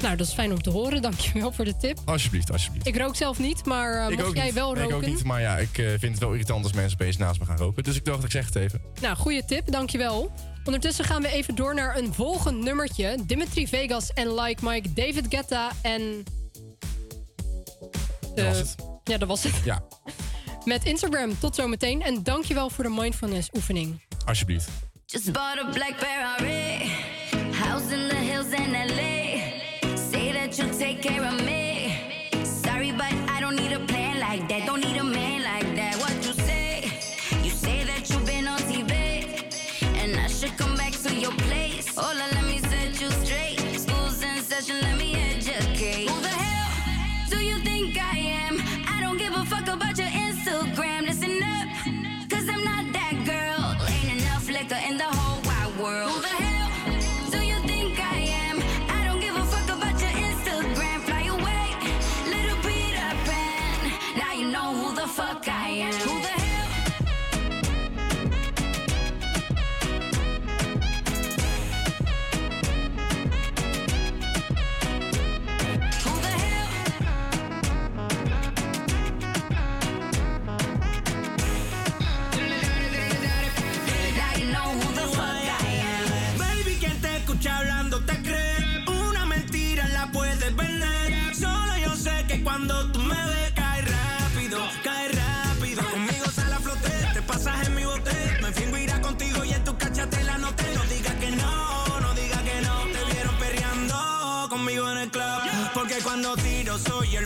[0.06, 1.02] Nou, dat is fijn om te horen.
[1.02, 2.00] Dankjewel voor de tip.
[2.06, 2.88] Alsjeblieft, alsjeblieft.
[2.88, 4.54] Ik rook zelf niet, maar eh, ik mocht ook jij niet.
[4.54, 4.98] wel Nee, roken...
[4.98, 7.40] Ik ook niet, maar ja, ik eh, vind het wel irritant als mensen opeens naast
[7.40, 7.84] me gaan roken.
[7.84, 8.82] Dus ik dacht, ik zeg het even.
[9.02, 10.32] Nou, goede tip, dankjewel.
[10.66, 13.18] Ondertussen gaan we even door naar een volgend nummertje.
[13.26, 16.24] Dimitri Vegas en Like Mike, David Guetta en...
[18.36, 18.76] Dat was Eh, het.
[19.04, 19.54] Ja, dat was het.
[19.64, 19.84] Ja,
[20.66, 21.40] Met Instagram.
[21.40, 22.02] Tot zometeen.
[22.02, 24.02] En dankjewel voor de mindfulness oefening.
[24.26, 24.70] alsjeblieft.
[25.06, 26.92] Just bought a black Ferrari,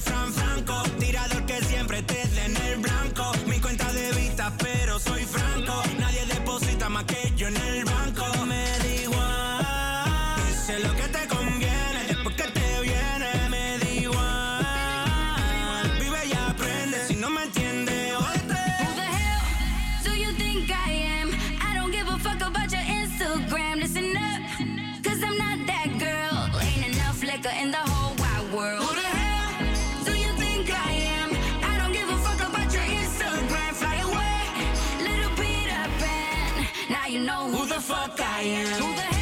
[0.01, 0.88] From Franco.
[38.66, 39.18] am.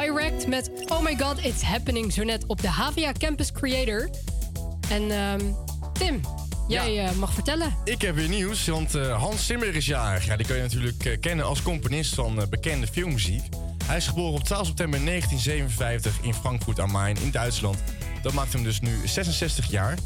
[0.00, 2.12] Direct met Oh My God, It's Happening.
[2.12, 4.10] Zo net op de Havia Campus Creator.
[4.90, 5.40] En ehm,
[5.92, 6.20] Tim,
[6.68, 7.08] jij ja.
[7.08, 7.76] Eh, mag vertellen.
[7.84, 10.24] Ik heb weer nieuws, want eh, Hans Zimmer is jarig.
[10.24, 13.42] Ja, die kun je natuurlijk eh, kennen als componist van bekende filmmuziek.
[13.84, 17.78] Hij is geboren op 12 september 1957 in Frankfurt am Main in Duitsland.
[18.22, 19.98] Dat maakt hem dus nu 66 jaar.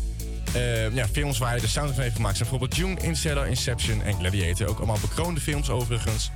[0.53, 4.03] Ehm, ja, films waar hij de soundtrack van heeft gemaakt zijn bijvoorbeeld Dune, Interstellar, Inception
[4.03, 4.66] en Gladiator.
[4.66, 6.30] Ook allemaal bekroonde films overigens.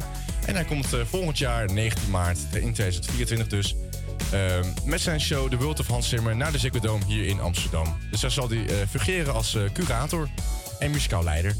[0.50, 3.74] En hij komt eh, volgend jaar, 19 maart, in 2024 dus...
[4.32, 7.40] ehm, met zijn show The World of Hans Zimmer naar de Ziggo Dome hier in
[7.40, 7.96] Amsterdam.
[8.10, 10.28] Dus daar zal hij eh, fungeren als eh, curator
[10.78, 11.56] en muzikaal leider.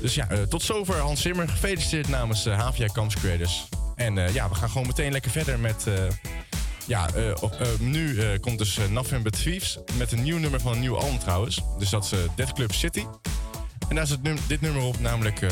[0.00, 1.48] Dus ja, eh, tot zover Hans Zimmer.
[1.48, 3.68] Gefeliciteerd namens eh, HVA Creators.
[3.94, 5.86] En eh, ja, we gaan gewoon meteen lekker verder met...
[5.86, 5.94] eh,
[6.86, 8.78] ja, eh, eh, nu eh, komt dus
[9.22, 11.60] But Thieves met een nieuw nummer van een nieuw album trouwens.
[11.78, 13.04] Dus dat is eh, Death Club City.
[13.88, 15.50] En daar zit num- dit nummer op, namelijk eh,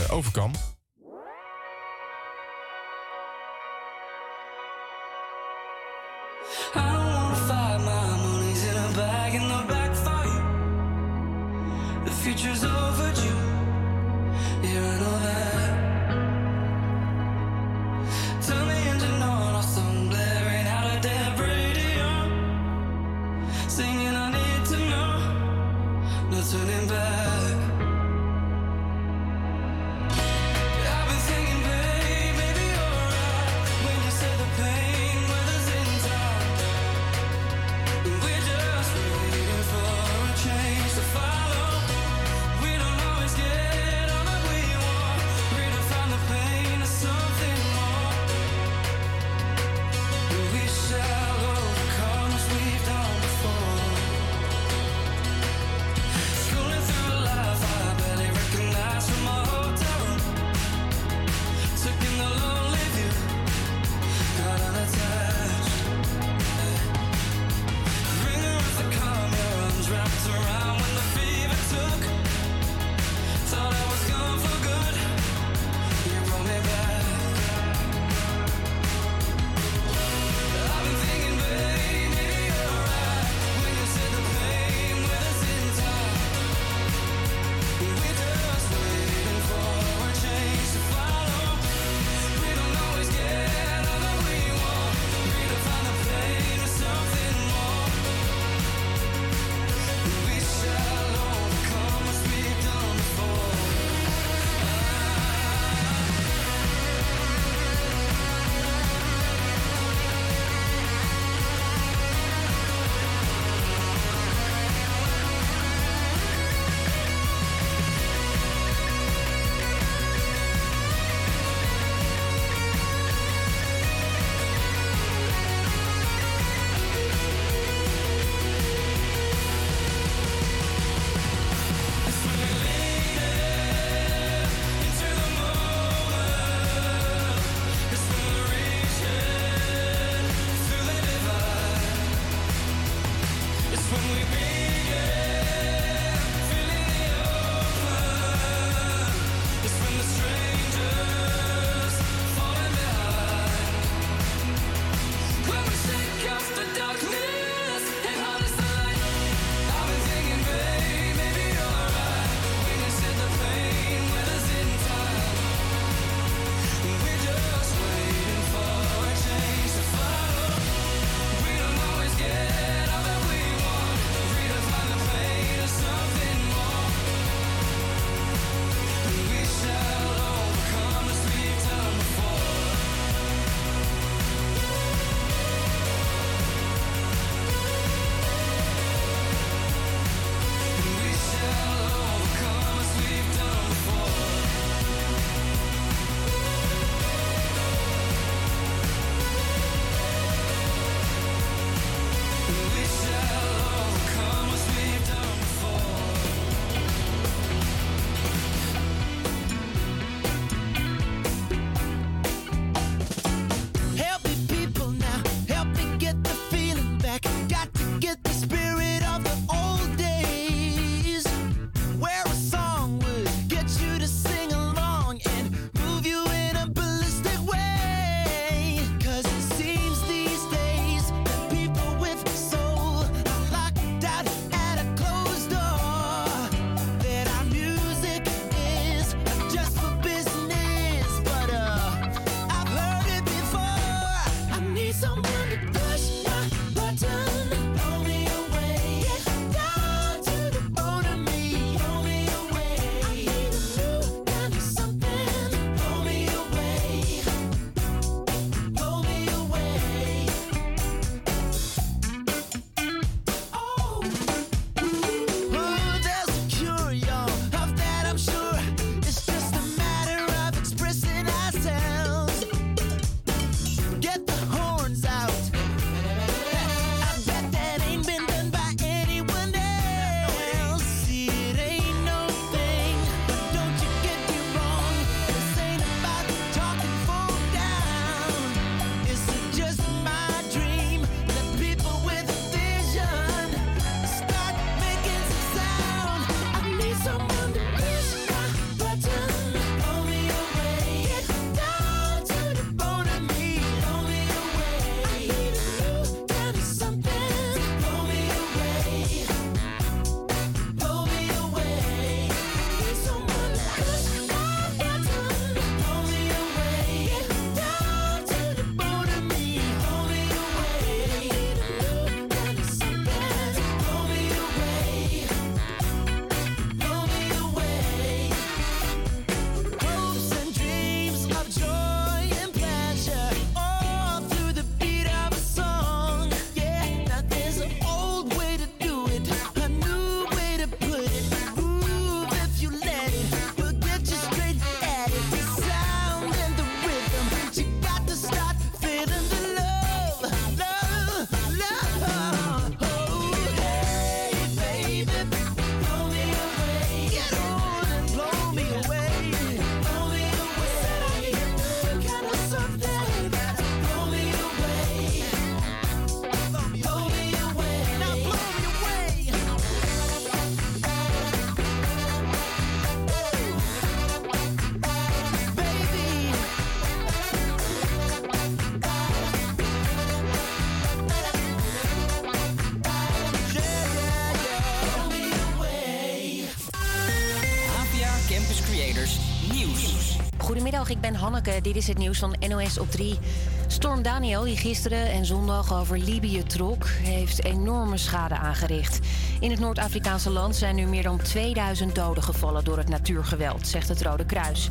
[388.29, 389.18] Campus Creators
[389.53, 390.16] Nieuws.
[390.39, 391.59] Goedemiddag, ik ben Hanneke.
[391.62, 393.18] Dit is het nieuws van NOS op 3.
[393.66, 398.99] Storm Daniel, die gisteren en zondag over Libië trok, heeft enorme schade aangericht.
[399.41, 403.89] In het Noord-Afrikaanse land zijn nu meer dan 2000 doden gevallen door het natuurgeweld, zegt
[403.89, 404.70] het Rode Kruis.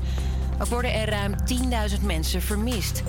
[0.61, 1.35] Ook worden er ruim
[1.97, 3.03] 10.000 mensen vermist.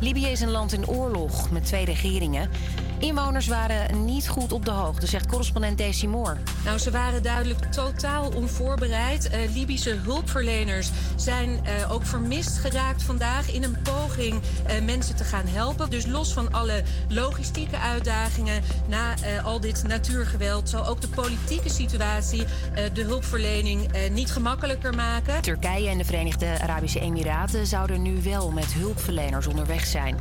[0.00, 2.50] Libië is een land in oorlog met twee regeringen.
[2.98, 6.36] Inwoners waren niet goed op de hoogte, zegt correspondent Daisy Moore.
[6.64, 9.28] Nou, ze waren duidelijk totaal onvoorbereid.
[9.28, 15.24] Eh, Libische hulpverleners zijn eh, ook vermist geraakt vandaag in een poging eh, mensen te
[15.24, 15.90] gaan helpen.
[15.90, 22.44] Dus los van alle logistieke uitdagingen na al dit natuurgeweld, zal ook de politieke situatie
[22.92, 25.42] de hulpverlening niet gemakkelijker maken.
[25.42, 30.16] Turkije en de Verenigde Arabische Emiraten zouden nu wel met hulpverleners onderweg zijn.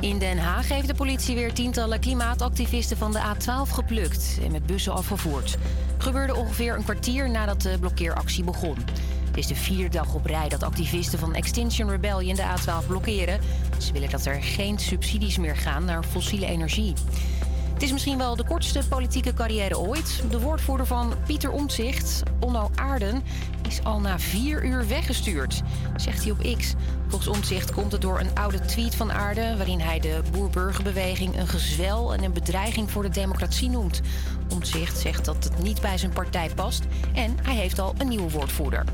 [0.00, 4.66] In Den Haag heeft de politie weer tientallen klimaatactivisten van de A12 geplukt en met
[4.66, 5.56] bussen afgevoerd.
[5.98, 8.76] Gebeurde ongeveer een kwartier nadat de blokkeeractie begon.
[9.26, 13.40] Het is de vierde dag op rij dat activisten van Extinction Rebellion de A12 blokkeren.
[13.78, 16.94] Ze willen dat er geen subsidies meer gaan naar fossiele energie.
[17.76, 20.22] Het is misschien wel de kortste politieke carrière ooit.
[20.30, 23.22] De woordvoerder van Pieter Omtzigt, Onno Aarden,
[23.68, 25.62] is al na vier uur weggestuurd,
[25.96, 26.74] zegt hij op X.
[27.08, 29.56] Volgens Omtzigt komt het door een oude tweet van Aarden...
[29.56, 34.00] waarin hij de boer-burgerbeweging een gezwel en een bedreiging voor de democratie noemt.
[34.48, 38.30] Omtzigt zegt dat het niet bij zijn partij past en hij heeft al een nieuwe
[38.30, 38.84] woordvoerder.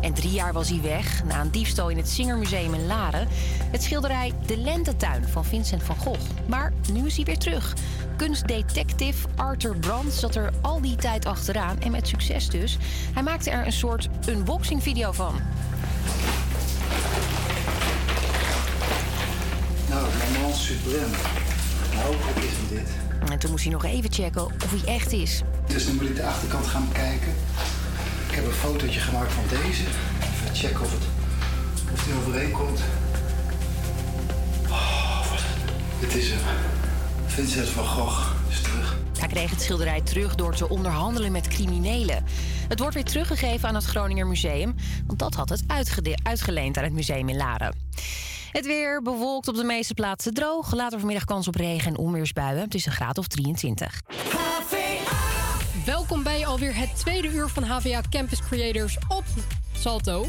[0.00, 3.28] En drie jaar was hij weg na een diefstal in het Singermuseum in Laren.
[3.70, 6.20] Het schilderij De Lentetuin van Vincent van Gogh.
[6.46, 7.74] Maar nu is hij weer terug.
[8.16, 12.78] Kunstdetective Arthur Brand zat er al die tijd achteraan en met succes dus.
[13.12, 15.34] Hij maakte er een soort unboxing video van.
[19.88, 21.16] Nou, normaal supreme.
[21.94, 22.88] Nou, wat is hem dit?
[23.30, 25.42] En toen moest hij nog even checken of hij echt is.
[25.66, 27.32] Dus dan moet ik de achterkant gaan bekijken.
[28.40, 29.82] Ik heb een fotootje gemaakt van deze.
[30.20, 31.02] Even checken of, het,
[31.92, 32.80] of die overeenkomt.
[34.68, 35.32] Oh,
[36.00, 36.56] dit is hem.
[37.26, 38.96] Vincent van Gogh is terug.
[39.18, 42.24] Hij kreeg het schilderij terug door te onderhandelen met criminelen.
[42.68, 44.74] Het wordt weer teruggegeven aan het Groninger Museum,
[45.06, 45.62] want dat had het
[46.22, 47.74] uitgeleend aan het museum in Laren.
[48.52, 50.74] Het weer bewolkt op de meeste plaatsen droog.
[50.74, 52.62] Later vanmiddag kans op regen en onweersbuien.
[52.62, 54.00] Het is een graad of 23.
[55.84, 59.24] Welkom bij alweer het tweede uur van HVA Campus Creators op
[59.78, 60.26] Salto.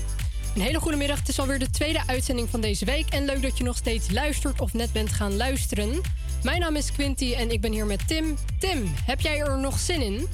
[0.56, 1.20] Een hele goede middag.
[1.20, 3.10] Het is alweer de tweede uitzending van deze week.
[3.10, 6.02] En leuk dat je nog steeds luistert of net bent gaan luisteren.
[6.44, 8.38] Mijn naam is Quinty en ik ben hier met Tim.
[8.60, 10.28] Tim, heb jij er nog zin in?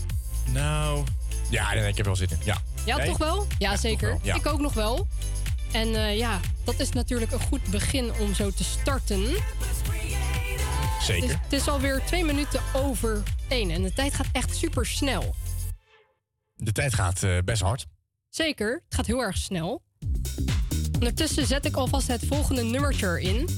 [0.52, 1.04] Nou,
[1.50, 2.38] ja, ik heb er wel zin in.
[2.44, 3.48] Ja, Ja, toch wel?
[3.58, 4.10] Ja, zeker.
[4.10, 4.36] wel, ja.
[4.36, 5.08] Ik ook nog wel.
[5.72, 9.24] En eh, ja, dat is natuurlijk een goed begin om zo te starten.
[11.02, 11.30] Zeker.
[11.30, 13.72] Het is, het is alweer twee minuten over één.
[13.72, 15.36] En de tijd gaat echt super snel.
[16.56, 17.86] De tijd gaat eh, best hard.
[18.30, 19.82] Zeker, het gaat heel erg snel.
[20.94, 23.50] Ondertussen zet ik alvast het volgende nummertje erin.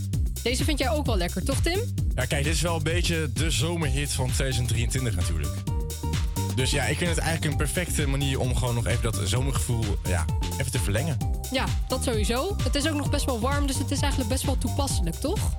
[0.43, 1.79] Deze vind jij ook wel lekker, toch Tim?
[2.15, 5.53] Ja, kijk, dit is wel een beetje de zomerhit van 2023 natuurlijk.
[6.55, 9.83] Dus ja, ik vind het eigenlijk een perfecte manier om gewoon nog even dat zomergevoel
[10.07, 10.25] ja,
[10.57, 11.17] even te verlengen.
[11.51, 12.55] Ja, dat sowieso.
[12.63, 15.51] Het is ook nog best wel warm, dus het is eigenlijk best wel toepasselijk, toch?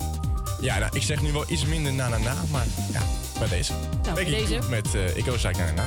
[0.61, 3.03] Ja, nou, ik zeg nu wel iets minder na na na, maar ja,
[3.39, 3.73] bij deze.
[4.03, 4.59] Nou, bij deze.
[4.69, 5.87] Met eh Ik na na na.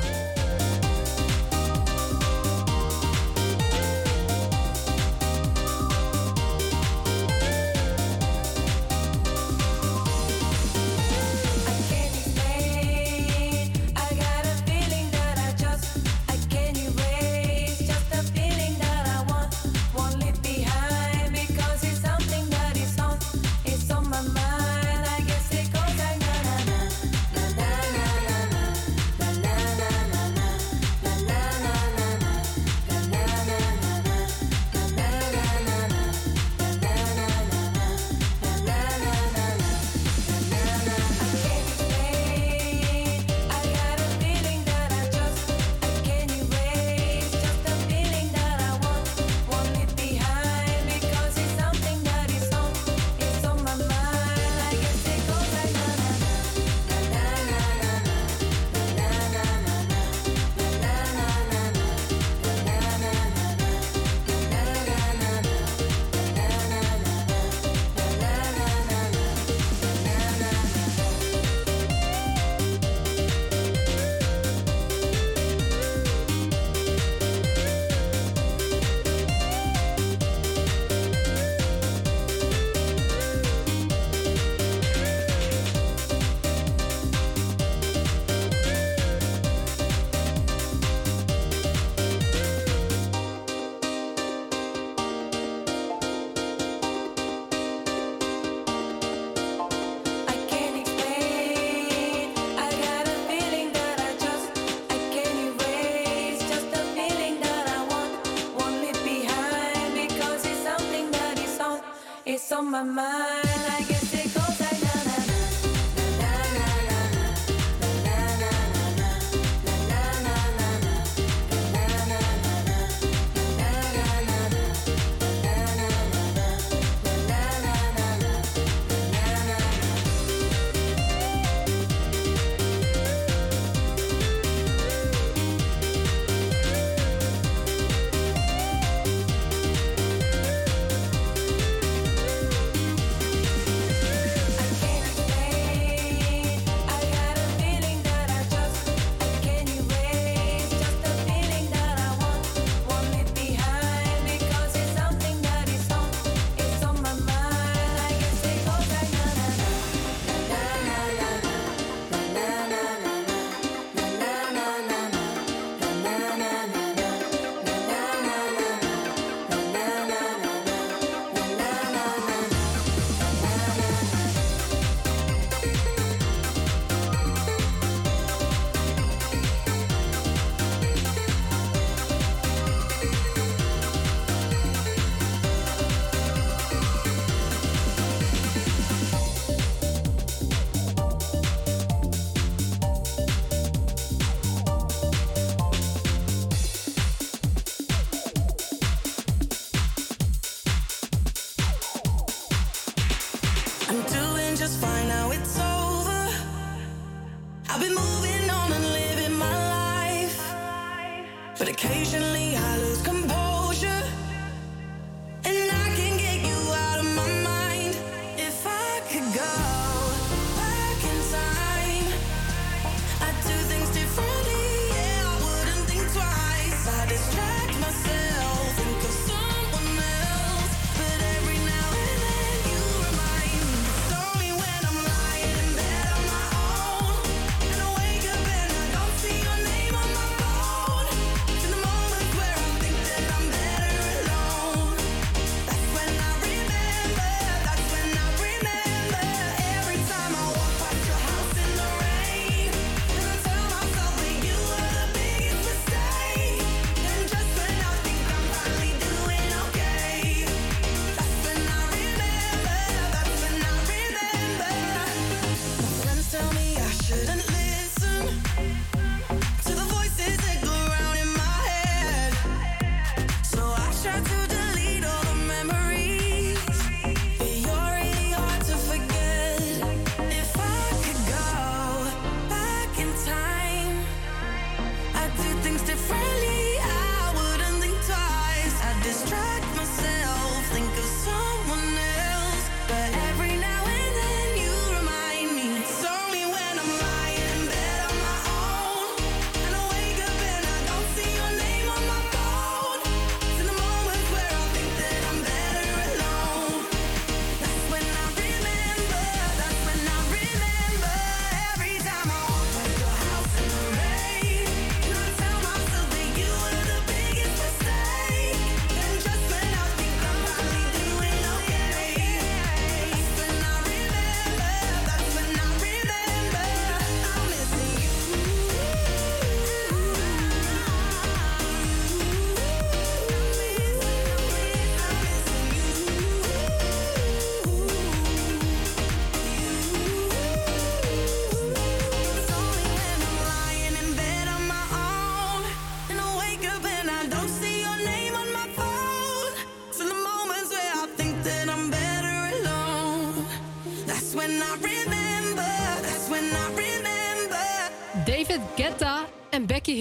[112.63, 113.32] On my mind.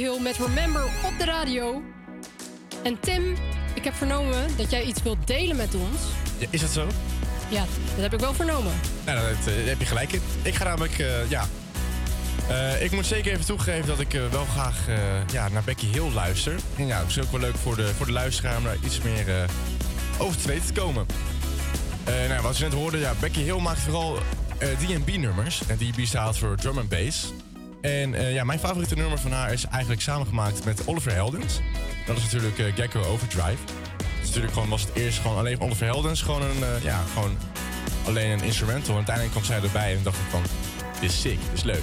[0.03, 1.83] Hill met Remember op de radio.
[2.83, 3.35] En Tim,
[3.75, 6.01] ik heb vernomen dat jij iets wilt delen met ons.
[6.39, 6.87] Ja, is dat zo?
[7.49, 7.65] Ja,
[7.95, 8.73] dat heb ik wel vernomen.
[9.05, 10.21] Nou, dat, eh, daar heb je gelijk in.
[10.43, 11.45] Ik ga namelijk, eh, ja.
[12.49, 14.77] Eh, ik moet zeker even toegeven dat ik wel graag
[15.33, 16.55] ja, naar Becky Hill luister.
[16.77, 19.01] En ja, het is ook wel leuk voor de, voor de luisteraar om daar iets
[19.01, 19.47] meer
[20.19, 21.07] over te weten te komen.
[22.29, 24.19] Nou, wat je net hoorde, ja, Becky Hill maakt vooral
[24.59, 25.63] D&B-nummers.
[25.67, 27.33] En D&B staat voor drum and bass.
[27.83, 31.61] En eh, ja, mijn favoriete nummer van haar is eigenlijk samengemaakt met Oliver Heldens.
[32.07, 33.65] Dat is natuurlijk eh, Gecko Overdrive.
[33.97, 36.23] Dus natuurlijk gewoon, was het eerst gewoon alleen Oliver Heldens.
[36.23, 37.37] Gewoon een, eh, ja, gewoon
[38.07, 38.91] alleen een instrumental.
[38.91, 40.43] En uiteindelijk kwam zij erbij en dacht ik van,
[41.01, 41.83] dit is sick, dit is leuk.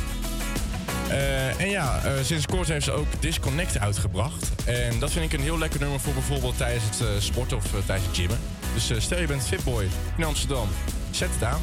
[1.57, 4.51] En ja, sinds kort heeft ze ook Disconnect uitgebracht.
[4.65, 8.07] En dat vind ik een heel lekker nummer voor bijvoorbeeld tijdens het sporten of tijdens
[8.07, 8.39] het gymmen.
[8.73, 10.67] Dus stel je bent fitboy in Amsterdam,
[11.11, 11.61] zet het aan.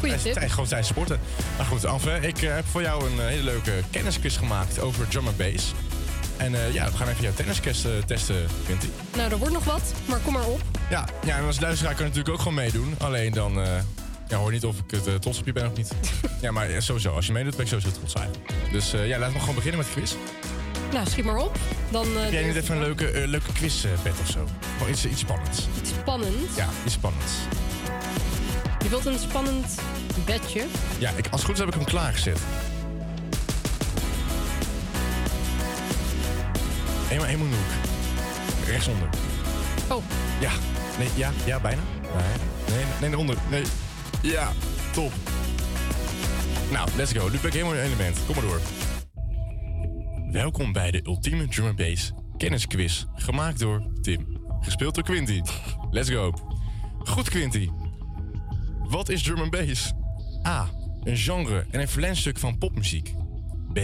[0.00, 0.40] Goeie Het is tip.
[0.40, 1.20] tijd- Gewoon tijdens sporten.
[1.56, 5.08] Maar goed, Anve, ik eh, heb voor jou een eh, hele leuke kennisquiz gemaakt over
[5.08, 5.72] drum and bass.
[6.36, 8.86] En eh, ja, we gaan even jouw tennisquiz eh, testen, Quinty.
[9.16, 10.60] Nou, er wordt nog wat, maar kom maar op.
[10.90, 12.94] Ja, ja, en als luisteraar kan je natuurlijk ook gewoon meedoen.
[12.98, 13.72] Alleen dan eh,
[14.28, 15.92] ja, hoor je niet of ik het trots op je ben of niet.
[16.40, 18.50] ja, maar sowieso, als je meedoet ben ik sowieso trots eigenlijk.
[18.72, 20.12] Dus ja, laten we gewoon beginnen met de quiz.
[20.92, 21.58] Nou, schiet maar op.
[21.90, 23.84] Dan Heb jij niet even een leuke, leuke quiz,
[24.22, 24.46] of zo?
[24.76, 25.66] Gewoon iets, iets spannends.
[25.80, 26.56] Iets spannends.
[26.56, 27.32] Ja, iets spannends.
[28.90, 29.80] Je wilt een spannend
[30.26, 30.66] bedje.
[30.98, 32.38] Ja, ik, als het goed is heb ik hem klaargezet.
[37.06, 38.66] Helemaal, helemaal in de hoek.
[38.66, 39.08] Rechtsonder.
[39.88, 40.02] Oh.
[40.40, 40.50] Ja.
[40.98, 41.82] Nee, ja, ja, bijna.
[42.68, 43.36] Nee, nee, nee, onder.
[43.50, 43.62] Nee.
[44.22, 44.52] Ja,
[44.92, 45.12] top.
[46.70, 47.28] Nou, let's go.
[47.28, 48.18] Nu ben ik helemaal in een element.
[48.26, 48.60] Kom maar door.
[50.32, 53.04] Welkom bij de ultieme drum and bass kennisquiz.
[53.14, 54.40] Gemaakt door Tim.
[54.60, 55.40] Gespeeld door Quinty.
[55.90, 56.32] Let's go.
[57.04, 57.68] Goed, Quinty.
[58.90, 59.92] Wat is drum and bass?
[60.46, 60.68] A.
[61.02, 63.14] Een genre en een verlengstuk van popmuziek.
[63.72, 63.78] B.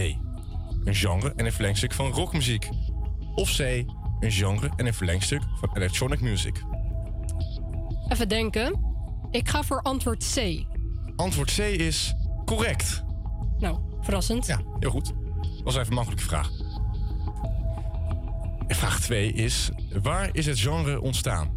[0.83, 2.69] Een genre en een verlengstuk van rockmuziek.
[3.35, 3.59] Of C.
[4.19, 6.63] Een genre en een verlengstuk van electronic music.
[8.07, 8.79] Even denken.
[9.31, 10.65] Ik ga voor antwoord C.
[11.15, 12.15] Antwoord C is
[12.45, 13.03] correct.
[13.57, 14.45] Nou, verrassend.
[14.45, 15.13] Ja, heel goed.
[15.63, 16.51] Was even een makkelijke vraag.
[18.67, 19.69] En vraag 2 is:
[20.01, 21.56] waar is het genre ontstaan?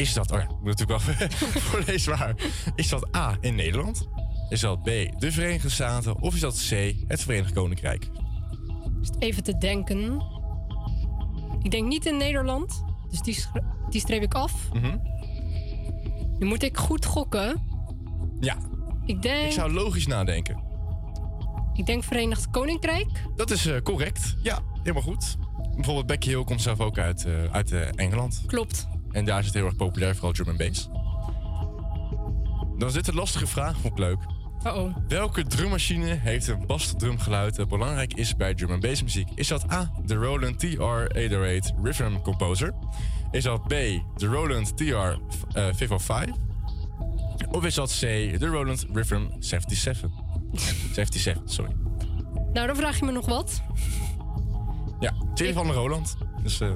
[0.00, 1.28] Is dat, oh ja, moet natuurlijk wel
[1.70, 2.34] voorlezen waar.
[2.74, 4.08] Is dat A in Nederland?
[4.48, 4.84] Is dat B
[5.18, 6.20] de Verenigde Staten?
[6.20, 8.08] Of is dat C het Verenigd Koninkrijk?
[9.18, 10.22] Even te denken.
[11.62, 12.84] Ik denk niet in Nederland.
[13.10, 13.44] Dus die,
[13.90, 14.52] die streep ik af.
[14.72, 14.96] Mhm.
[16.38, 17.62] Nu moet ik goed gokken.
[18.40, 18.56] Ja,
[19.06, 20.62] Ik denk, ik zou logisch nadenken.
[21.74, 23.08] ik denk Verenigd Koninkrijk.
[23.36, 24.36] Dat is eh, correct.
[24.42, 25.36] Ja, helemaal goed.
[25.74, 28.42] Bijvoorbeeld Becky Hill komt zelf ook uit, eh, uit eh, Engeland.
[28.46, 28.88] Klopt.
[29.12, 30.88] En daar is het heel erg populair, vooral drum and bass.
[32.78, 34.18] Dan dit een lastige vraag, ik leuk.
[34.66, 34.96] Uh-oh.
[35.08, 39.28] Welke drummachine heeft een basdrumgeluid dat belangrijk is bij drum and bass muziek?
[39.34, 42.74] Is dat A, de Roland TR-808 Rhythm Composer?
[43.30, 46.30] Is dat B, de Roland TR-505?
[47.50, 48.00] Of is dat C,
[48.38, 50.10] de Roland Rhythm 77?
[50.52, 51.72] 77, sorry.
[52.52, 53.62] Nou, dan vraag je me nog wat.
[55.00, 56.16] Ja, tweede van de Roland.
[56.42, 56.70] Dus eh,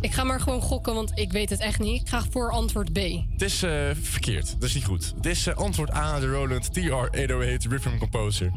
[0.00, 2.00] Ik ga maar gewoon gokken, want ik weet het echt niet.
[2.00, 2.96] Ik ga voor antwoord B.
[3.32, 3.70] het is eh,
[4.00, 4.52] verkeerd.
[4.60, 5.12] Dat is niet goed.
[5.16, 8.52] Het is eh, antwoord A, de Roland TR-808 Rhythm Composer.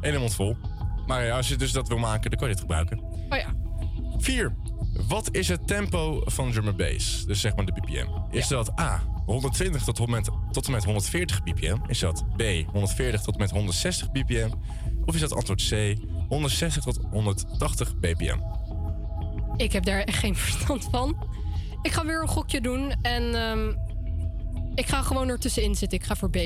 [0.00, 0.56] Eén mond vol.
[1.06, 2.98] Maar ja, als je dus dat wil maken, dan kan je dit gebruiken.
[3.28, 3.54] Oh ja.
[4.18, 4.54] 4.
[5.08, 7.24] Wat is het tempo van drum and bass?
[7.26, 8.06] Dus zeg maar de BPM.
[8.30, 11.76] Is dat A, 120 tot, en met- tot en met 140 BPM?
[11.86, 12.42] Is dat B,
[12.72, 14.50] 140 tot en met 160 BPM?
[15.04, 15.94] Of is dat antwoord C,
[16.28, 18.38] 160 tot 180 BPM?
[19.56, 21.16] Ik heb daar echt geen verstand van.
[21.82, 23.72] Ik ga weer een gokje doen en ehm,
[24.74, 25.98] ik ga gewoon ertussenin zitten.
[25.98, 26.38] Ik ga voor B.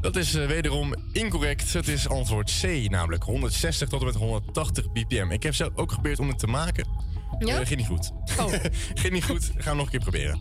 [0.00, 1.72] Dat is eh, wederom incorrect.
[1.72, 5.30] Het is antwoord C, namelijk 160 tot en met 180 BPM.
[5.30, 6.88] Ik heb zelf ook geprobeerd om het te maken.
[7.38, 7.60] Ja?
[7.60, 8.12] Eh, ging niet goed.
[8.38, 8.52] Oh.
[9.02, 9.50] ging niet goed.
[9.56, 10.40] Gaan we nog een keer proberen.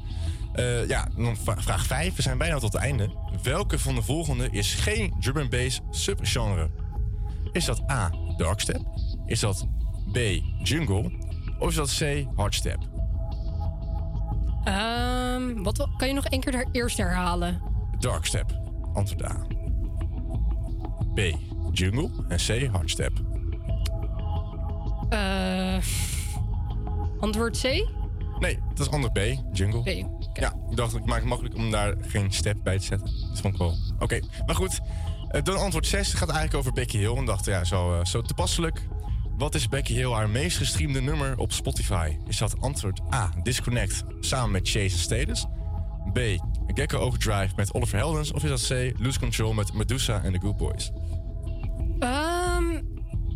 [0.53, 2.15] Eh, ja, dan vra- vraag 5.
[2.15, 3.15] We zijn bijna tot het einde.
[3.43, 6.69] Welke van de volgende is geen drum and bass subgenre?
[7.51, 8.81] Is dat A, darkstep?
[9.25, 9.67] Is dat
[10.11, 10.17] B,
[10.63, 11.11] jungle?
[11.59, 12.77] Of is dat C, hardstep?
[14.63, 17.61] Ehm, wat, wa- kan je nog één keer eerst herhalen?
[17.99, 18.59] Darkstep.
[18.93, 19.45] Antwoord A.
[21.13, 21.19] B,
[21.71, 22.09] jungle.
[22.27, 23.11] En C, hardstep.
[25.09, 25.77] Eh,
[27.19, 27.63] antwoord C?
[28.39, 29.19] Nee, dat is antwoord B,
[29.57, 29.81] jungle.
[29.81, 30.07] B.
[30.33, 33.07] Ja, ik dacht, ik maak het makkelijk om daar geen step bij te zetten.
[33.29, 33.73] Dat vond ik wel.
[33.99, 34.79] Oké, maar goed.
[35.27, 37.15] Eh, dan antwoord 6 gaat eigenlijk over Becky Hill.
[37.15, 38.87] En dacht, ja, zo, eh, zo toepasselijk.
[39.37, 42.17] Wat is Becky Hill haar meest gestreamde nummer op Spotify?
[42.27, 45.45] Is dat antwoord A, Disconnect samen met Chase Status?
[46.13, 46.19] B,
[46.67, 48.31] Gecko Overdrive met Oliver Heldens?
[48.31, 50.91] Of is dat C, Lose Control met Medusa en The Good Boys?
[51.99, 52.81] Ehm,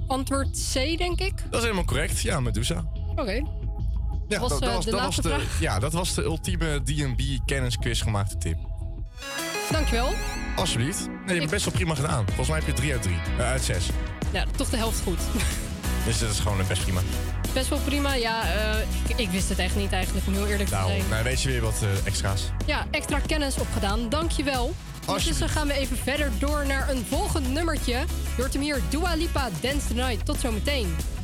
[0.08, 1.34] antwoord C, denk ik.
[1.50, 2.22] Dat is helemaal correct.
[2.22, 2.86] Ja, Medusa.
[3.16, 3.42] Oké.
[4.28, 5.60] Ja, was, dat, eh, was, de dat was laatste de, vraag.
[5.60, 8.58] ja, dat was de ultieme D&B kennisquiz gemaakte tip.
[9.72, 10.10] Dankjewel.
[10.56, 11.08] Alsjeblieft.
[11.08, 12.26] Nee, je hebt het best wel prima gedaan.
[12.26, 13.16] Volgens mij heb je 3 uit 3.
[13.40, 13.90] uit 6.
[14.32, 15.20] Ja, toch de helft goed.
[16.06, 17.02] Dus dat is gewoon best prima.
[17.54, 18.14] Best wel prima.
[18.14, 21.04] Ja, eh, ik, ik wist het echt niet eigenlijk, om heel eerlijk te Nou, zijn.
[21.10, 22.42] nou weet je weer wat eh, extra's.
[22.66, 24.10] Ja, extra kennis opgedaan.
[24.10, 24.74] Dankjewel.
[25.08, 27.92] Ondertussen gaan we even verder door naar een volgend nummertje.
[27.94, 28.06] Je
[28.42, 30.26] hoort hem hier, Dua Lipa, Dance the Night.
[30.26, 30.96] Tot zometeen.
[30.96, 31.21] Baby,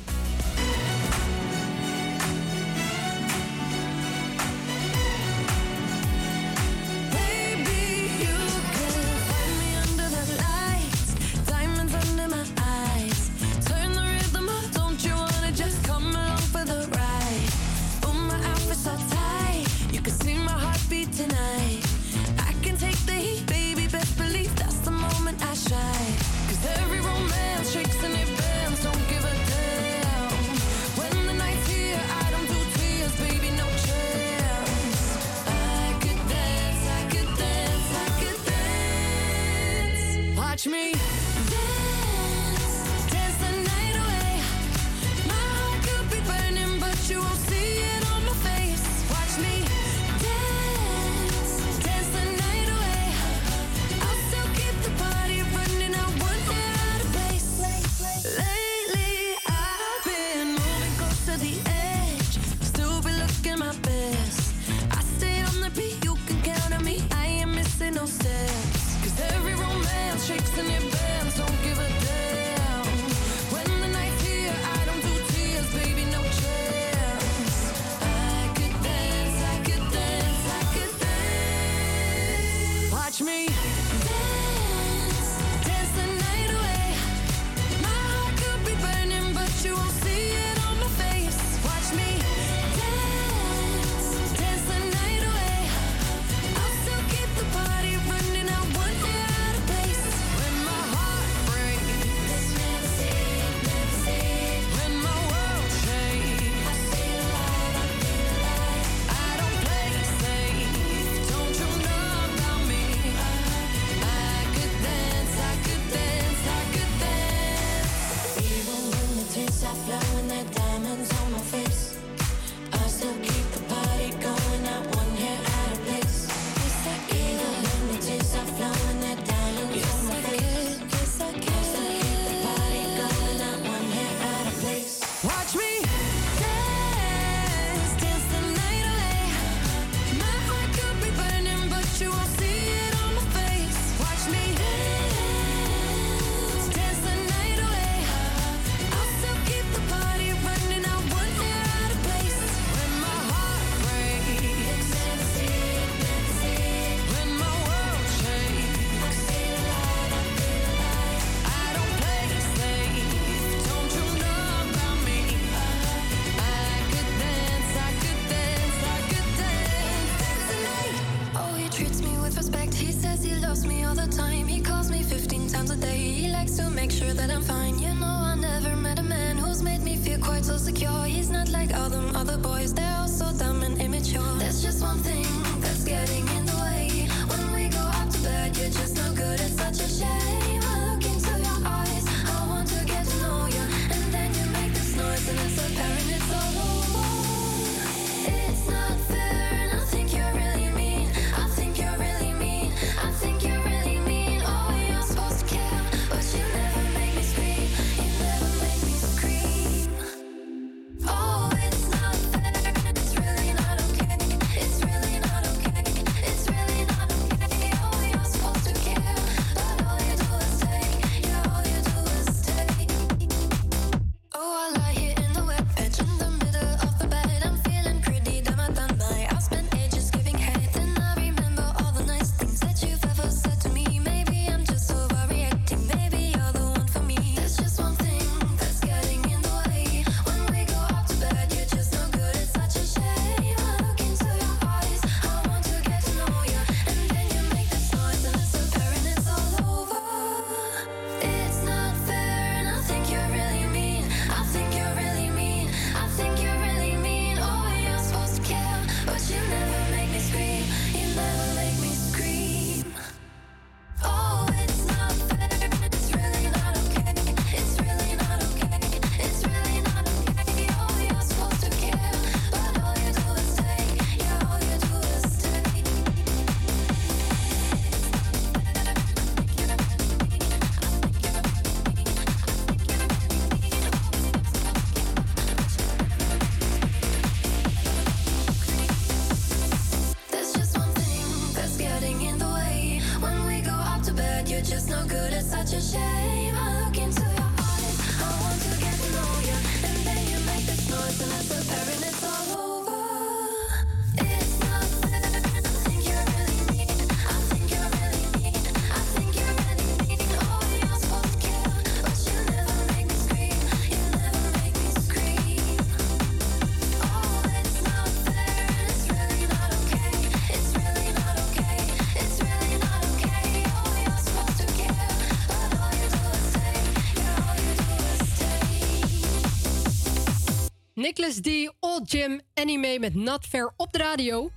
[331.28, 334.52] LSD, Old Jim, anime met Not Fair op de radio.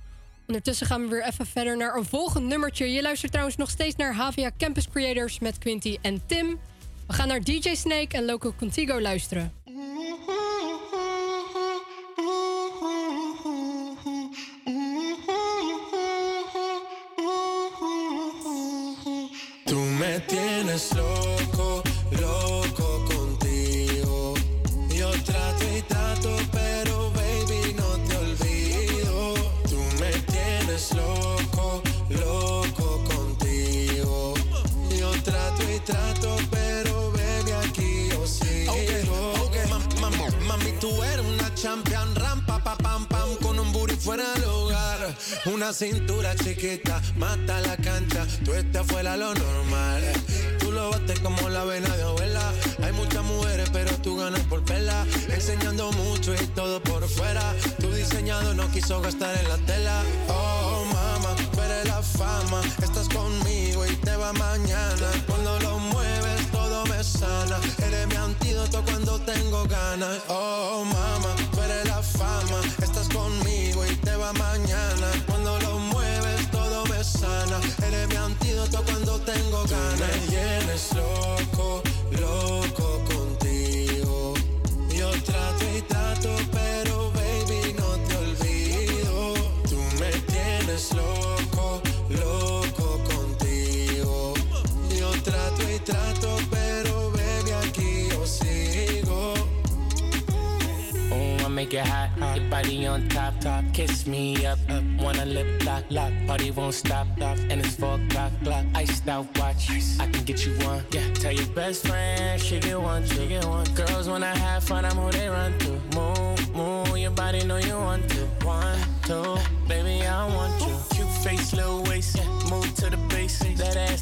[0.47, 2.91] Ondertussen gaan we weer even verder naar een volgend nummertje.
[2.91, 6.59] Je luistert trouwens nog steeds naar HVA Campus Creators met Quinty en Tim.
[7.07, 9.60] We gaan naar DJ Snake en Local Contigo luisteren.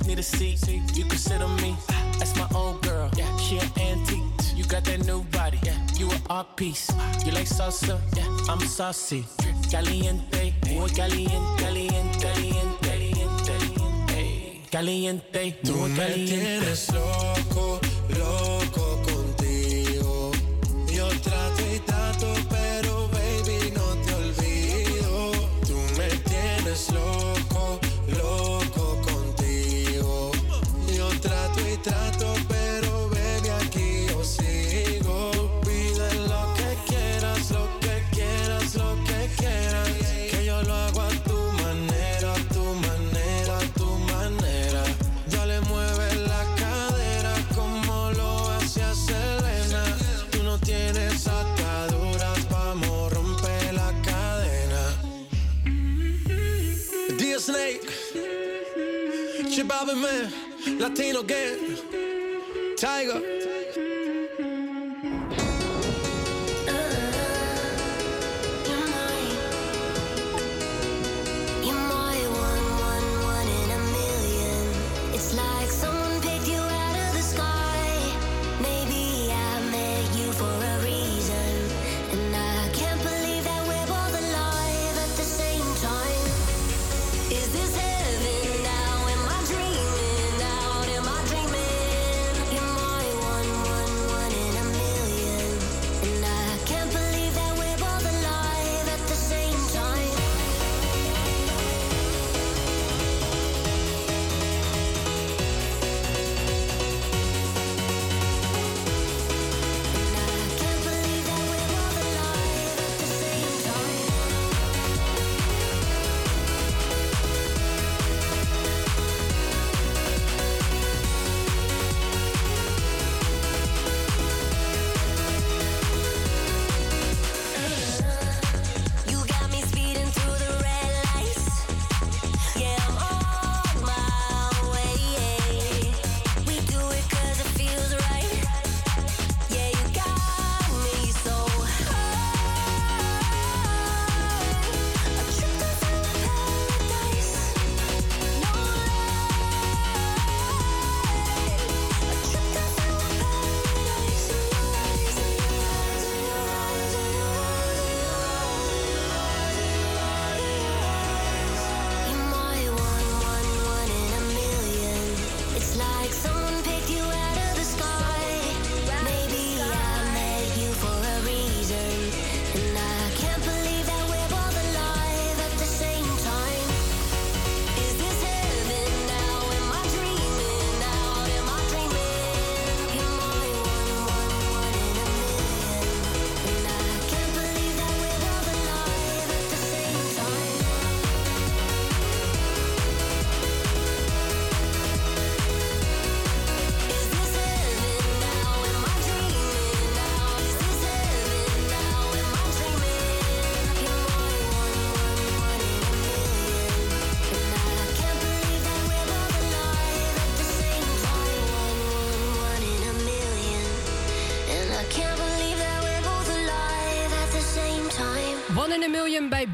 [0.09, 0.67] need a seat.
[0.95, 1.75] You can sit on me.
[1.89, 3.11] Ah, that's my old girl.
[3.15, 4.23] Yeah, she an antique.
[4.55, 5.59] You got that new body.
[5.63, 6.89] Yeah, you an art piece.
[7.25, 7.99] You like salsa?
[8.17, 9.25] Yeah, I'm saucy.
[9.69, 14.61] Caliente, muy caliente, caliente, caliente, caliente.
[14.71, 17.79] Caliente, tú me tienes loco,
[18.17, 18.78] loco.
[60.79, 61.77] Latino gang,
[62.77, 63.48] Tiger.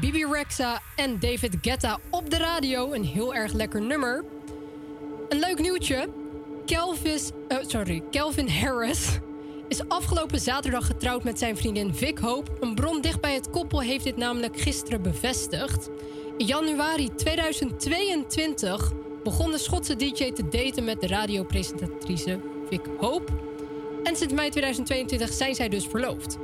[0.00, 2.92] Bibi Rexa en David Guetta op de radio.
[2.92, 4.24] Een heel erg lekker nummer.
[5.28, 6.08] Een leuk nieuwtje.
[6.66, 9.18] Kelvis, eh, sorry, Kelvin Harris
[9.68, 12.50] is afgelopen zaterdag getrouwd met zijn vriendin Vic Hope.
[12.60, 15.90] Een bron dicht bij het koppel heeft dit namelijk gisteren bevestigd.
[16.36, 18.92] In januari 2022
[19.22, 23.32] begon de Schotse DJ te daten met de radiopresentatrice Vic Hope.
[24.02, 26.38] En sinds mei 2022 zijn zij dus verloofd.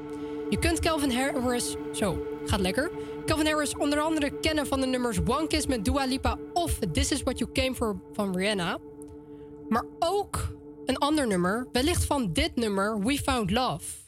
[0.50, 1.76] Je kunt Calvin Harris...
[1.92, 2.90] Zo, gaat lekker.
[3.26, 6.38] Calvin Harris onder andere kennen van de nummers One Kiss met Dua Lipa...
[6.52, 8.78] of This Is What You Came For van Rihanna.
[9.68, 10.48] Maar ook
[10.86, 14.01] een ander nummer, wellicht van dit nummer, We Found Love.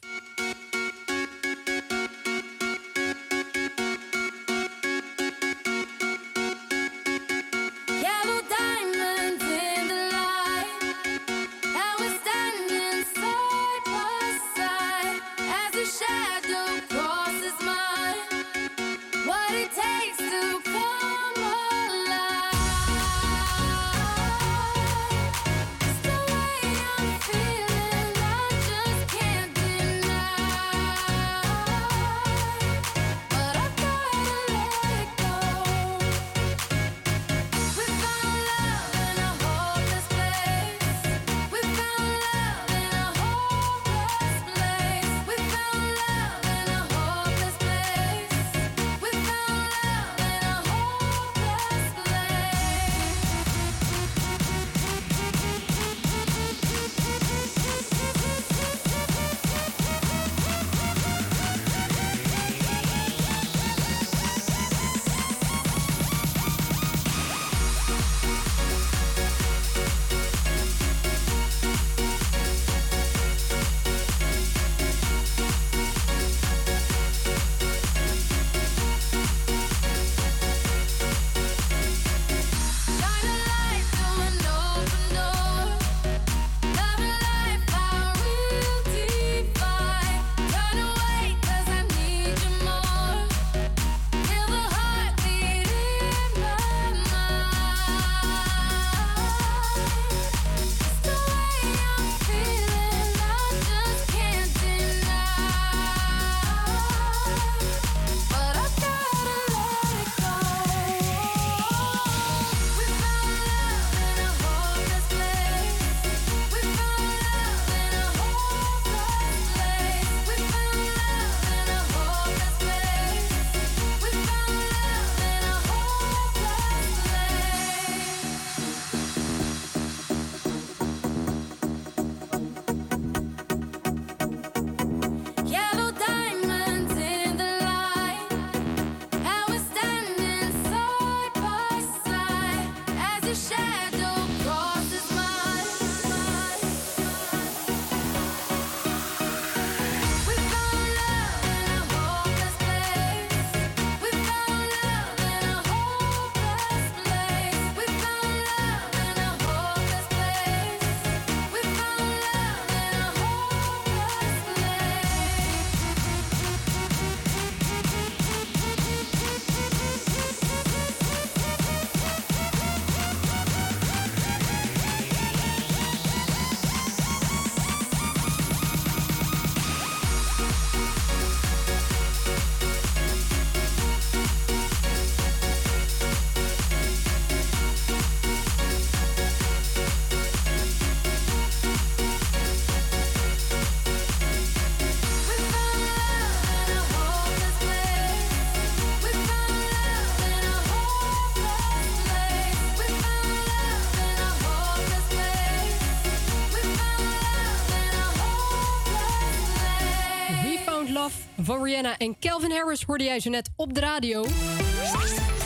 [211.64, 214.24] Rihanna en Calvin Harris hoorde jij zo net op de radio.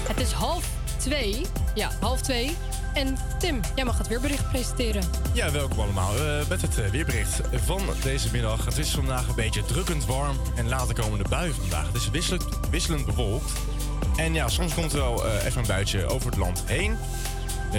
[0.09, 1.47] Het is half twee.
[1.75, 2.57] Ja, half twee.
[2.95, 5.03] En Tim, jij mag het weerbericht presenteren.
[5.33, 6.15] Ja, welkom allemaal.
[6.17, 8.65] Eh, met het eh, weerbericht van deze middag.
[8.65, 11.87] Het is vandaag een beetje drukkend warm en later komen de buien vandaag.
[11.87, 13.53] Het is wisselend, wisselend bewolkt.
[14.17, 16.97] En ja, soms komt er wel eh, even een buitje over het land heen.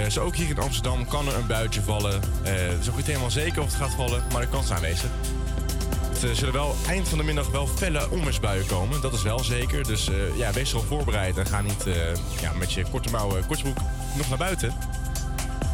[0.10, 2.22] Zo ook hier in Amsterdam kan er een buitje vallen.
[2.44, 5.10] Het is ook niet helemaal zeker of het gaat vallen, maar de kans is aanwezig.
[6.20, 9.02] Het eh, zullen wel eind van de middag wel felle onweersbuien komen.
[9.02, 9.84] Dat is wel zeker.
[9.84, 11.94] Dus eh, ja, wees erop voorbereid en ga niet eh,
[12.42, 13.78] ja, met je korte mouwen, kortsbroek
[14.18, 14.74] nog naar buiten.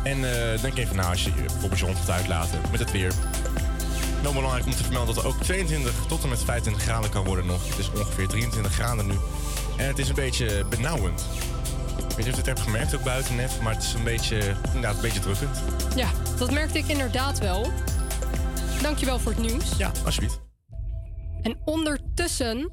[0.04, 0.22] En
[0.62, 3.14] denk even na als je bijvoorbeeld je hond gaat uitlaten met het weer.
[4.22, 7.26] Wel belangrijk om te vermelden dat er ook 22 tot en met 25 graden kan
[7.26, 7.68] worden nog.
[7.70, 9.16] Het is ongeveer 23 graden nu.
[9.78, 11.26] En het is een beetje benauwend.
[11.98, 14.04] Ik weet niet of je het hebt gemerkt ook buiten net, maar het is een
[14.04, 15.62] beetje, inderdaad, een beetje drukkend.
[15.96, 16.08] Ja,
[16.38, 17.72] dat merkte ik inderdaad wel.
[18.86, 19.78] Dankjewel voor het nieuws.
[19.78, 20.42] Ja, alsjeblieft.
[21.42, 22.72] En ondertussen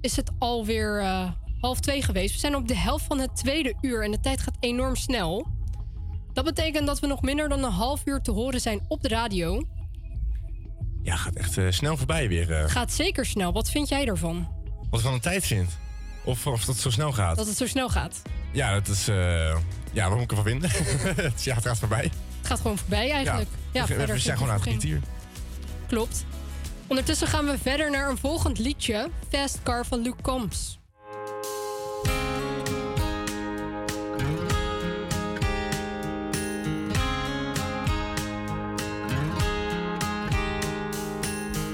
[0.00, 1.30] is het alweer eh
[1.60, 2.32] half twee geweest.
[2.32, 5.46] We zijn op de helft van het tweede uur en de tijd gaat enorm snel.
[6.32, 9.08] Dat betekent dat we nog minder dan een half uur te horen zijn op de
[9.08, 9.62] radio.
[11.02, 12.52] Ja, gaat echt eh, snel voorbij weer.
[12.52, 12.70] eh.
[12.70, 13.52] Gaat zeker snel.
[13.52, 14.48] Wat vind jij ervan?
[14.90, 15.78] Wat ik van een tijd vind.
[16.24, 17.36] Of, of dat het zo snel gaat.
[17.36, 18.22] Dat het zo snel gaat.
[18.52, 19.06] Ja, dat is...
[19.92, 20.70] ja, wat moet ik ervan vinden?
[21.44, 22.10] Ja, het gaat voorbij.
[22.38, 23.48] Het gaat gewoon voorbij eigenlijk.
[23.72, 25.00] Ja, we, verder we geen zijn gewoon aan het kwartier.
[25.88, 26.24] Klopt.
[26.86, 29.10] Ondertussen gaan we verder naar een volgend liedje.
[29.30, 30.78] Fast Car van Luke Combs.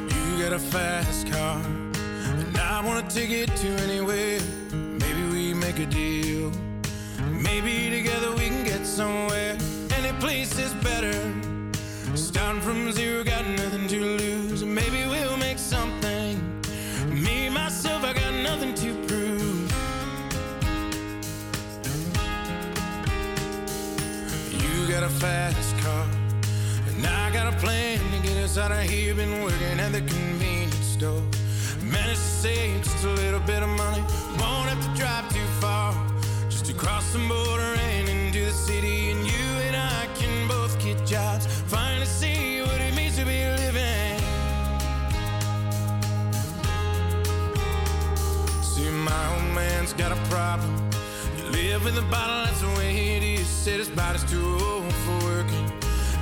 [0.08, 1.56] You got a fast car,
[2.38, 4.40] and I wanna take it to anywhere.
[4.72, 6.50] Maybe we make a deal.
[7.30, 9.56] Maybe together we can get somewhere.
[9.98, 11.43] Any place is better.
[12.54, 14.64] Starting from zero, got nothing to lose.
[14.64, 16.40] Maybe we'll make something.
[17.10, 19.72] Me, myself, I got nothing to prove.
[24.52, 26.06] You got a fast car.
[26.90, 29.16] And I got a plan to get us out of here.
[29.16, 31.22] Been working at the convenience store.
[31.82, 34.02] Managed to save just a little bit of money.
[34.38, 35.92] Won't have to drive too far.
[36.48, 39.10] Just to cross the border and into the city.
[39.10, 41.46] And you and I can both get jobs.
[41.46, 41.83] Finally
[49.04, 50.74] my old man's got a problem.
[51.36, 53.46] You live with a bottle, that's the way it is.
[53.46, 55.66] Said his body's too old for working.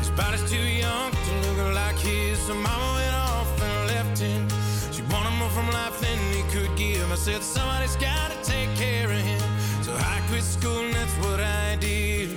[0.01, 2.39] His body's too young to look like his.
[2.41, 4.49] So mama went off and left him.
[4.91, 7.11] She wanted more from life than he could give.
[7.11, 9.43] I said, somebody's gotta take care of him.
[9.83, 12.31] So I quit school and that's what I did.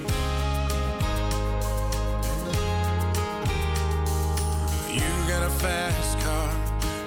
[4.94, 6.50] You got a fast car.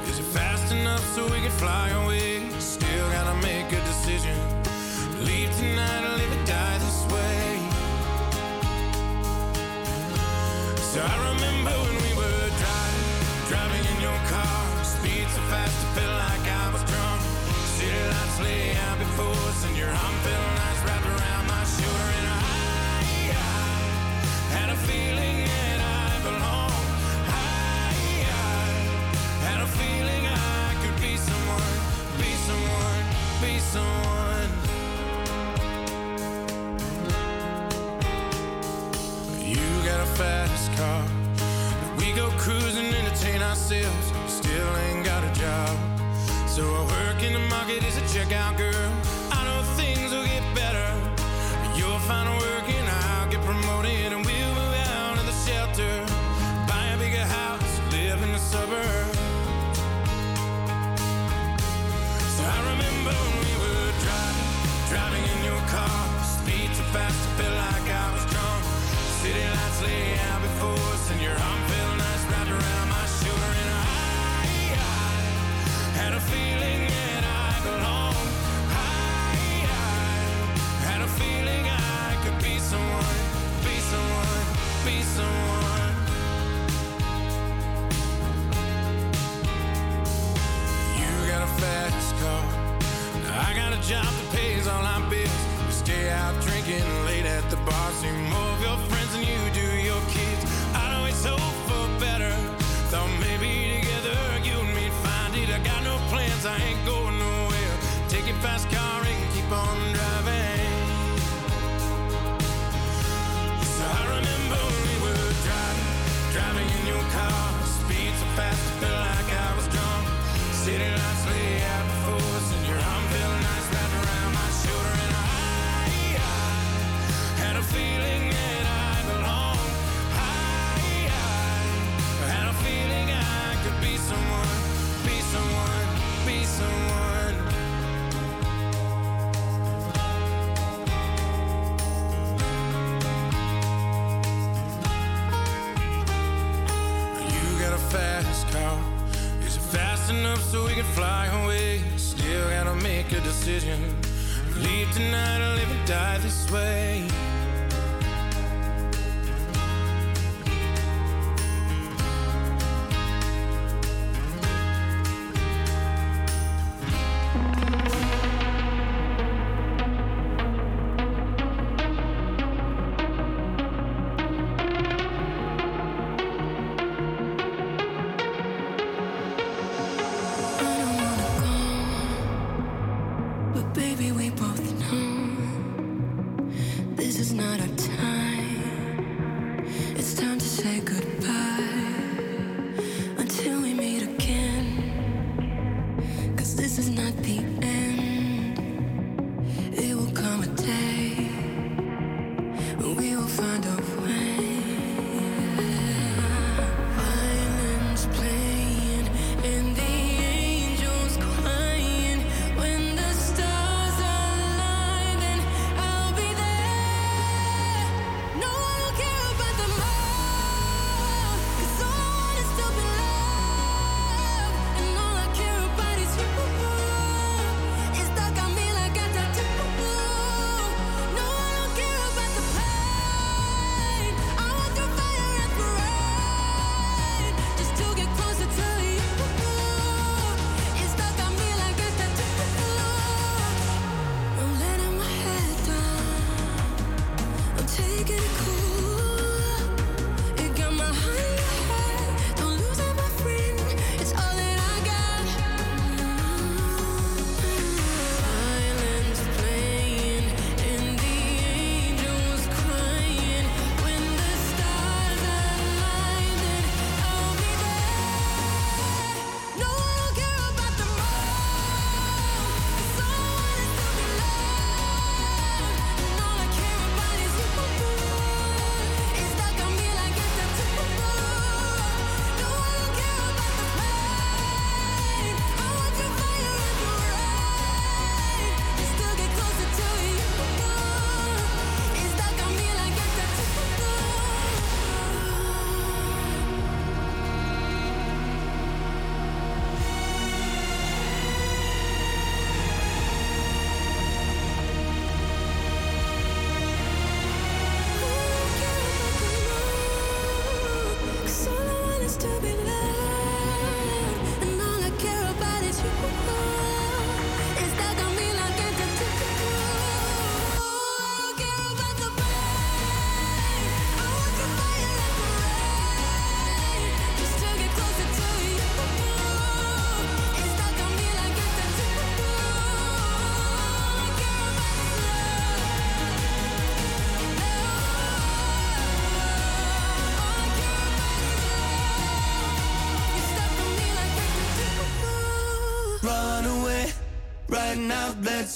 [0.08, 2.57] Is it fast enough so we can fly away?
[3.28, 4.38] Gotta make a decision.
[5.20, 7.60] Leave tonight or live or die this way.
[10.80, 11.97] So I remember when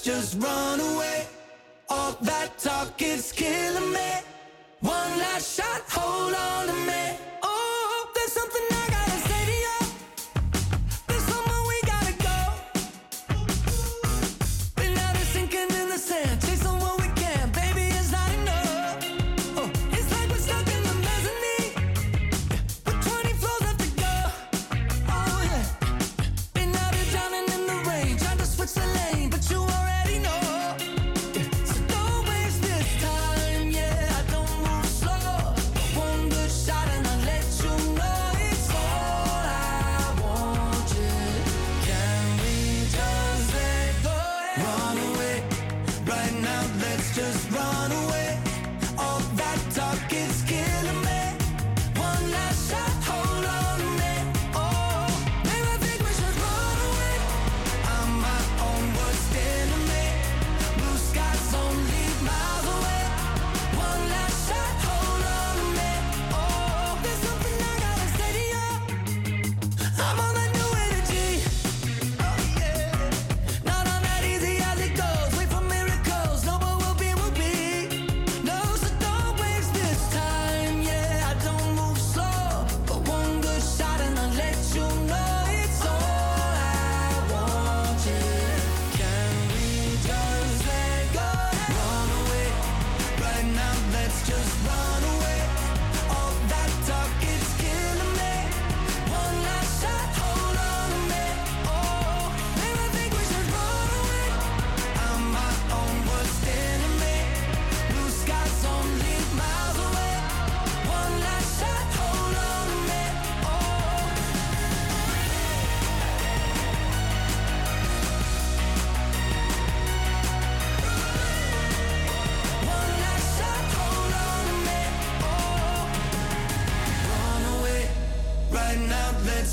[0.03, 0.92] just run away.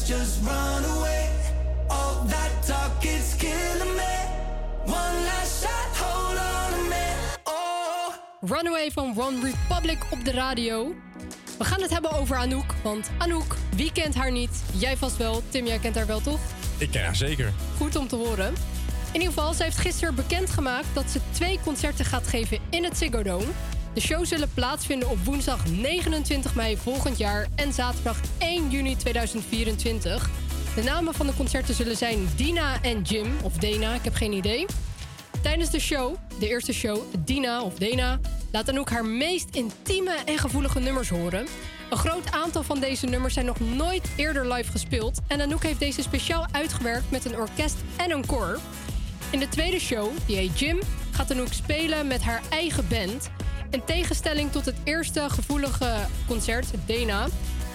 [0.09, 1.29] Just run away.
[1.87, 4.15] All that talk is killing me.
[4.85, 6.37] One last shot, hold
[8.41, 10.95] Runaway van One Republic op de radio.
[11.57, 14.63] We gaan het hebben over Anouk, want Anouk, wie kent haar niet?
[14.77, 15.43] Jij vast wel.
[15.49, 16.39] Tim, jij kent haar wel toch?
[16.77, 17.53] Ik ken haar zeker.
[17.77, 18.53] Goed om te horen.
[19.11, 22.97] In ieder geval, ze heeft gisteren bekendgemaakt dat ze twee concerten gaat geven in het
[22.97, 23.47] Ziggo Dome.
[23.93, 30.29] De shows zullen plaatsvinden op woensdag 29 mei volgend jaar en zaterdag 1 juni 2024.
[30.75, 34.33] De namen van de concerten zullen zijn Dina en Jim, of Dana, ik heb geen
[34.33, 34.65] idee.
[35.41, 38.19] Tijdens de show, de eerste show, Dina of Dana,
[38.51, 41.47] laat Anouk haar meest intieme en gevoelige nummers horen.
[41.89, 45.79] Een groot aantal van deze nummers zijn nog nooit eerder live gespeeld en Anouk heeft
[45.79, 48.59] deze speciaal uitgewerkt met een orkest en een koor.
[49.29, 50.79] In de tweede show, die heet Jim,
[51.11, 53.29] gaat Anouk spelen met haar eigen band.
[53.69, 55.95] In tegenstelling tot het eerste gevoelige
[56.27, 57.27] concert, Dana,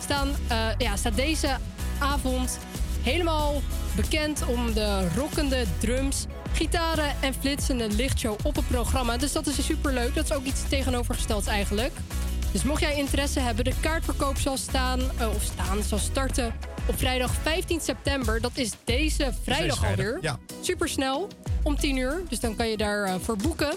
[0.03, 1.57] staan, eh, ja, staat deze
[1.99, 2.59] avond
[3.03, 3.63] helemaal
[3.97, 9.17] bekend om de rockende drums, gitaren en flitsende lichtshow op het programma.
[9.17, 10.15] Dus dat is super leuk.
[10.15, 11.93] Dat is ook iets tegenovergesteld eigenlijk.
[12.55, 16.55] Dus mocht jij interesse hebben, de kaartverkoop zal staan, eh, of staan, zal starten
[16.87, 18.41] op vrijdag 15 september.
[18.41, 20.19] Dat is deze vrijdag alweer.
[20.21, 20.39] ja.
[20.61, 21.29] Super snel,
[21.63, 22.23] om 10 uur.
[22.29, 23.73] Dus dan kan je daarvoor voor boeken.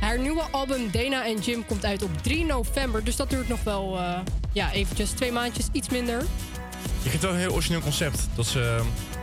[0.00, 3.04] Haar nieuwe album Dana en Jim komt uit op 3 november.
[3.04, 4.18] Dus dat duurt nog wel eh,
[4.52, 6.20] ja, eventjes twee maandjes, iets minder.
[6.20, 8.28] Ik vind het wel een heel origineel concept.
[8.34, 9.15] Dat ze eh,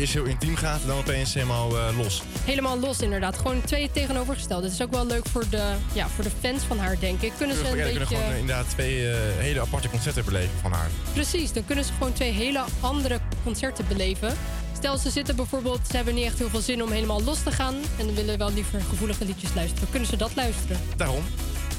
[0.00, 2.22] eerst heel intiem gaat en dan opeens helemaal eh, los.
[2.44, 3.36] Helemaal los inderdaad.
[3.36, 4.62] Gewoon twee tegenovergesteld.
[4.62, 7.32] Het is ook wel leuk voor de, ja, voor de fans van haar, denk ik.
[7.38, 8.16] Kunnen ze Ja, een kunnen beetje...
[8.16, 10.88] gewoon inderdaad twee eh, hele aparte concerten beleven van haar.
[11.12, 14.36] Precies, dan kunnen ze gewoon twee hele andere concerten beleven.
[14.76, 17.50] Stel, ze zitten bijvoorbeeld, ze hebben niet echt heel veel zin om helemaal los te
[17.52, 17.74] gaan.
[17.98, 19.90] En dan willen wel liever gevoelige liedjes luisteren.
[19.90, 20.80] Kunnen ze dat luisteren?
[20.96, 21.22] Daarom,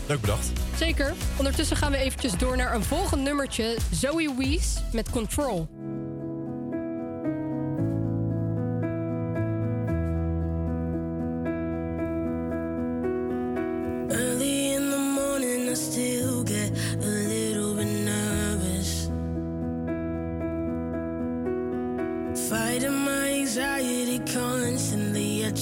[0.08, 0.52] leuk bedacht.
[0.78, 1.14] Zeker.
[1.38, 3.78] Ondertussen gaan we eventjes door naar een volgend nummertje.
[3.92, 5.68] Zoe Wees met Control.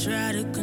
[0.04, 0.59] Try to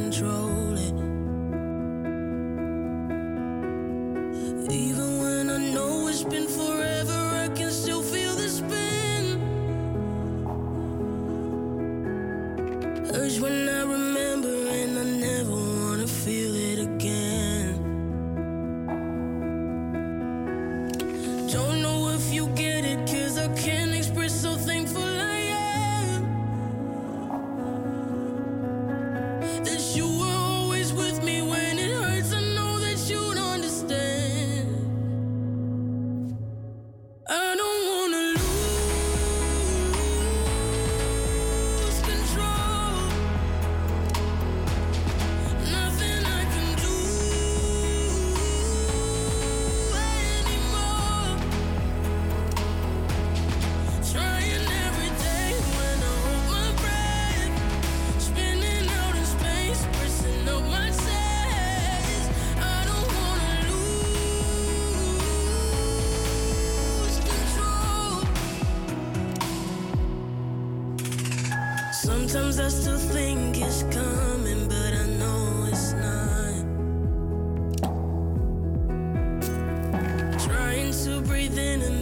[81.57, 81.96] to breathe in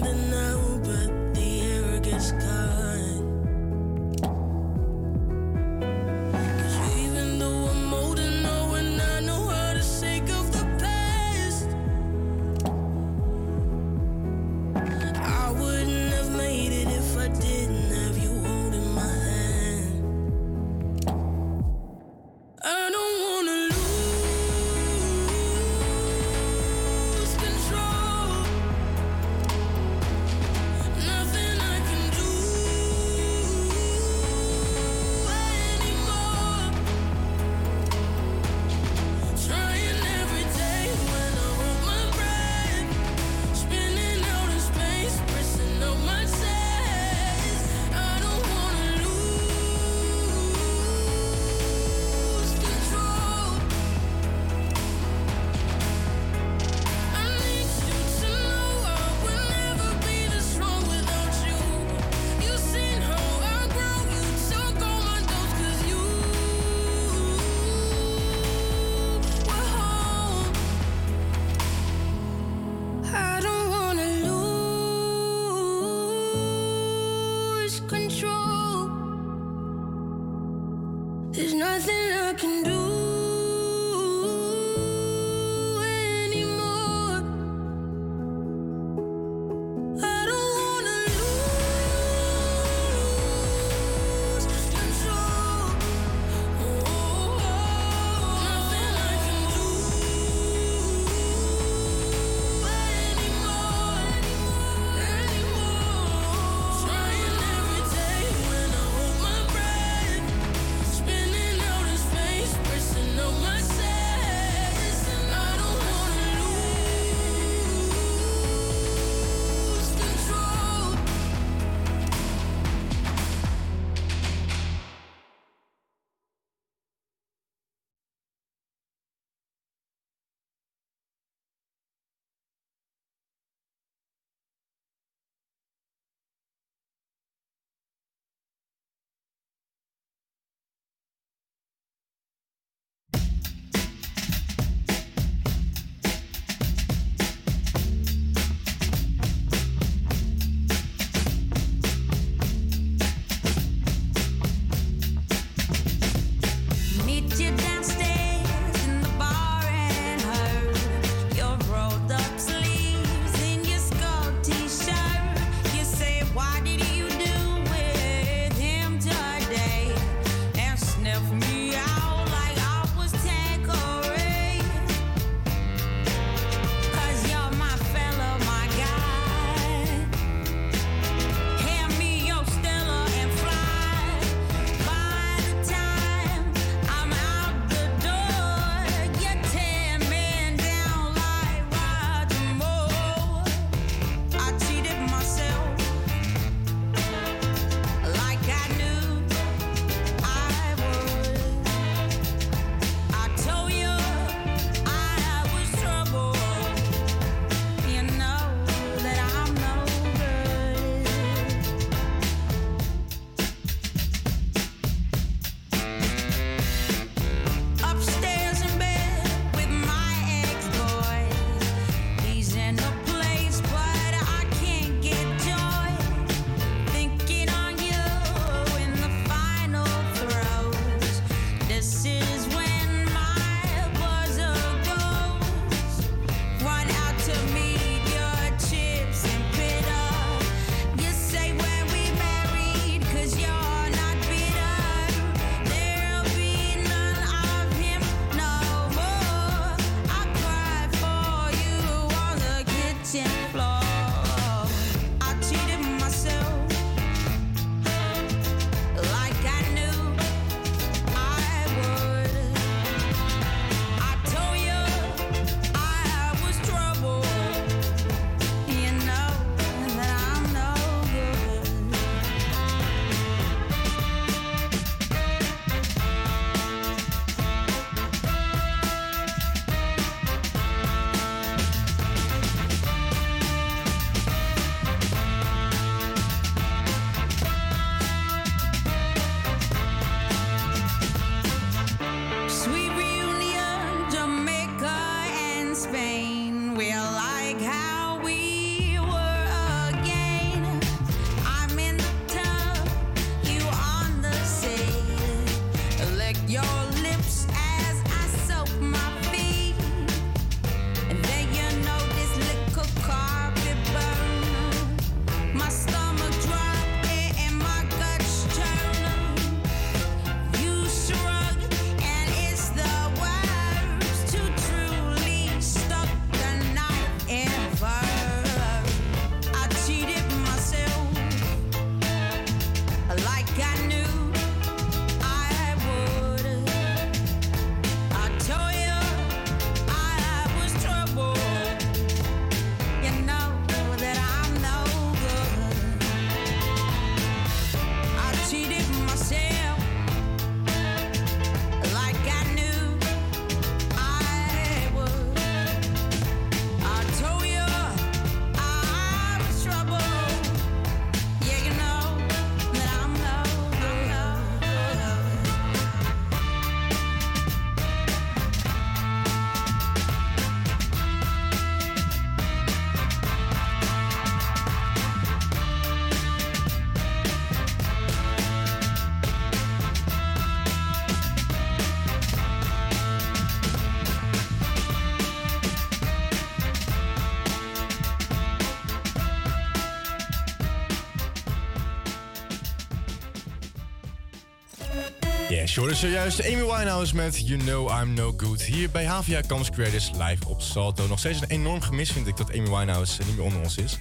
[395.74, 398.62] Hoorde zojuist Amy Winehouse met You Know I'm No Good.
[398.62, 401.06] Hier bij Havia Campus Creators live op Salto.
[401.06, 403.98] Nog steeds een enorm gemis vind ik dat Amy Winehouse niet meer onder ons is.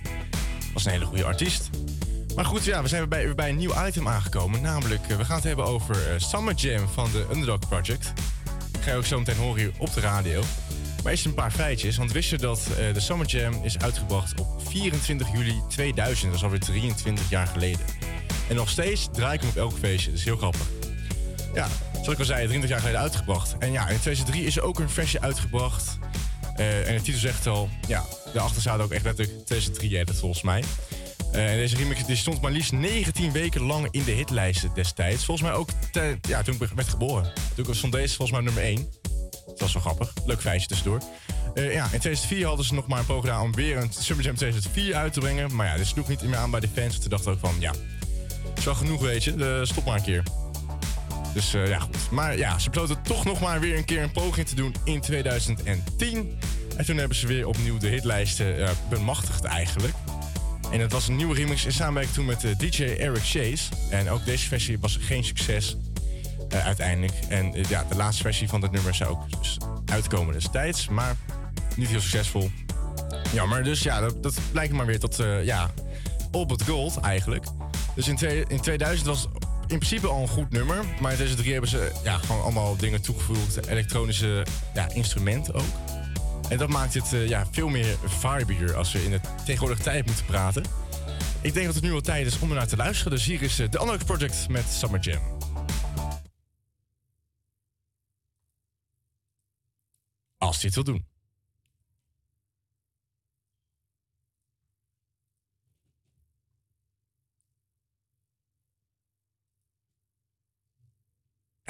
[0.74, 1.70] Was een hele goede artiest.
[2.36, 4.62] Maar goed, ja, we zijn weer bij, weer bij een nieuw item aangekomen.
[4.62, 8.14] Namelijk, eh, we gaan het hebben over eh, Summer Jam van de Underdog Project.
[8.80, 10.42] ga je ook zo meteen horen hier op de radio.
[11.04, 11.98] Maar eerst een paar feitjes.
[11.98, 16.28] Want wist je dat eh, de Summer Jam is uitgebracht op 24 juli 2000.
[16.28, 17.86] Dat is alweer 23 jaar geleden.
[18.50, 20.10] En nog steeds draai ik hem op elk feestje.
[20.10, 20.73] Dat is heel grappig.
[22.04, 23.56] Zoals ik al zei, 23 jaar geleden uitgebracht.
[23.60, 25.98] En ja, in 2003 is er ook een versie uitgebracht.
[26.56, 28.04] Eh, en de titel zegt al, ja,
[28.34, 30.64] daarachter staat ook echt letterlijk 2003 edit volgens mij.
[31.32, 35.26] Eh, en deze remix die stond maar liefst 19 weken lang in de hitlijsten destijds.
[35.26, 37.32] Volgens mij ook te- ja, toen ik werd geboren.
[37.56, 38.88] Toen stond deze volgens mij nummer 1.
[39.46, 40.14] Dat was wel grappig.
[40.26, 41.00] Leuk feitje tussendoor.
[41.54, 44.26] Eh, ja, in 2004 hadden ze nog maar een poging gedaan om weer een Summer
[44.26, 45.56] Jam 2004 uit te brengen.
[45.56, 47.02] Maar ja, dit sloeg niet meer aan bij de fans.
[47.02, 47.74] Ze dachten ook van, ja,
[48.56, 49.62] is wel genoeg weet je.
[49.64, 50.24] Stop maar een keer.
[51.34, 52.12] Dus eh, ja, goed.
[52.12, 55.02] Maar ja, ze besloten toch nog maar weer een keer een poging te doen in
[55.02, 56.40] 2010.
[56.78, 59.94] En toen hebben ze weer opnieuw de hitlijsten eh, bemachtigd eigenlijk.
[60.72, 63.64] En het was een nieuwe remix in samenwerking toen met eh, DJ Eric Chase.
[63.90, 65.78] En ook deze versie was geen succes
[66.50, 67.14] uiteindelijk.
[67.30, 70.88] En ja, de laatste versie van dat nummer zou ook dus uitkomen destijds.
[70.88, 71.16] Maar
[71.76, 72.52] niet heel succesvol.
[73.34, 75.72] Jammer, dus ja, dat, dat lijkt maar weer tot, ja,
[76.32, 77.46] all but gold eigenlijk.
[77.96, 80.76] Dus in, in 2000 was het in principe al een goed nummer.
[80.76, 83.68] Maar in 2003 hebben ze ja, gewoon allemaal dingen toegevoegd.
[83.68, 85.94] Elektronische ja, instrumenten ook.
[86.50, 90.06] En dat maakt het eh, ja, veel meer vibier als we in de tegenwoordige tijd
[90.06, 90.64] moeten praten.
[91.42, 93.12] Ik denk dat het nu wel tijd is om er naar te luisteren.
[93.12, 95.22] Dus hier is eh, The Underdog Project met Summer Jam.
[100.38, 101.13] Als hij het wil doen.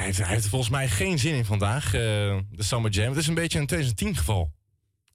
[0.04, 1.92] Hij heeft, volgens mij geen zin in vandaag, eh,
[2.52, 3.10] de Summer Jam.
[3.10, 4.52] Het is een beetje een 2010 geval.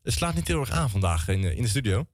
[0.02, 2.06] Het slaat niet heel erg aan vandaag in, de- in de studio.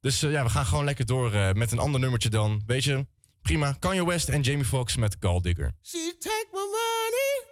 [0.00, 2.62] Dus eh, ja, we gaan gewoon lekker door eh, met een ander nummertje dan.
[2.66, 3.06] Weet je,
[3.42, 3.76] prima.
[3.78, 5.72] Kanye West en Jamie Foxx met Gold Digger.
[5.82, 7.44] She take my money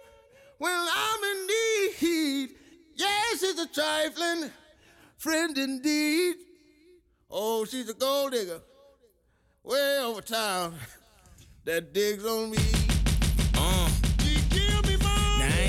[0.57, 2.49] when I'm in need.
[2.95, 4.51] Yes, it's a trifling
[5.17, 6.35] friend indeed.
[7.27, 8.61] Oh, she's a gold digger.
[9.61, 10.73] Way over town
[11.63, 12.84] that digs on me.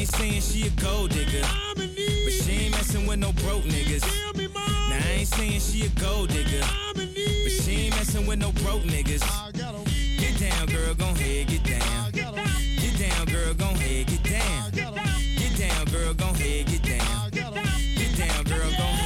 [0.06, 1.42] I ain't saying she a gold digger,
[1.74, 4.04] but she ain't messing with no broke niggas.
[4.36, 7.44] Now I ain't saying she a gold digger, I'm in need.
[7.44, 9.24] but she ain't messing with no broke niggas.
[9.52, 12.12] Get down, girl, gon' ahead, get down.
[12.12, 14.70] Get down, girl, gon' ahead, get down.
[14.70, 17.30] Get down, girl, gon' ahead, get down.
[17.32, 19.05] Get down, girl, gon' ahead.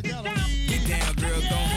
[0.91, 1.70] down, girl, don't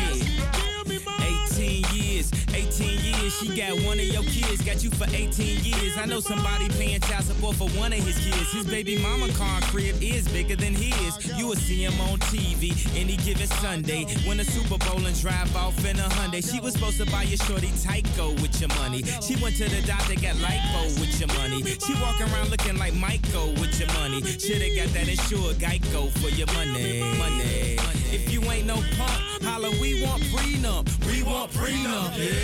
[2.55, 5.97] 18 years, she got one of your kids, got you for 18 years.
[5.98, 8.52] I know somebody paying child support for one of his kids.
[8.52, 11.36] His baby mama car crib is bigger than his.
[11.36, 14.06] You will see him on TV any given Sunday.
[14.26, 16.43] Win a Super Bowl and drive off in a Hyundai.
[16.48, 19.02] She was supposed to buy your shorty Tyco with your money.
[19.20, 21.62] She went to the doctor, got lipo with your money.
[21.64, 24.22] She walk around looking like Michael with your money.
[24.22, 27.01] Shoulda got that insured Geico for your money.
[27.18, 27.78] Money.
[28.14, 30.86] If you ain't no punk, holla, we want prenup.
[31.06, 32.16] We want prenup.
[32.16, 32.44] Yeah.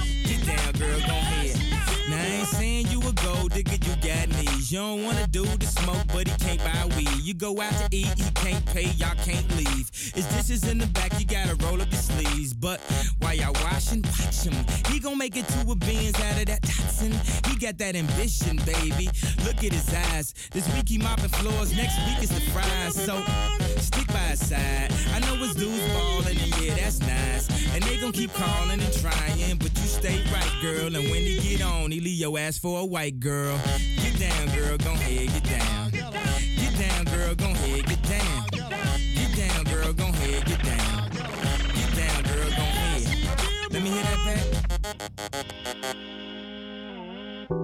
[1.01, 1.57] gon' head.
[2.09, 4.71] Now I ain't saying you a gold digger, you got knees.
[4.71, 7.21] You don't wanna do the smoke, but he can't buy weed.
[7.21, 9.89] You go out to eat, he can't pay, y'all can't leave.
[10.13, 12.53] His dishes in the back, you gotta roll up your sleeves.
[12.53, 12.79] But
[13.19, 14.55] while y'all washing, watch him.
[14.91, 17.13] He gon' make it to a beans out of that Datsun.
[17.47, 19.09] He got that ambition, baby.
[19.45, 20.33] Look at his eyes.
[20.51, 22.95] This week he mopping floors, next week is the fries.
[22.95, 23.21] So
[23.77, 24.91] stick by his side.
[25.13, 27.47] I know his dudes ballin', and yeah, that's nice.
[27.73, 30.95] And they gon' keep calling and trying, but stay right, girl.
[30.95, 33.57] And when he get on, he leave your ass for a white girl.
[33.97, 35.91] Get down, girl, gon' head, get down.
[35.91, 38.47] Get down, girl, gon' head, get down.
[38.51, 41.09] Get down, girl, gon' head, get down.
[41.09, 43.71] Get down, girl, gon' head.
[43.71, 44.19] Let me hear that
[45.93, 46.20] back.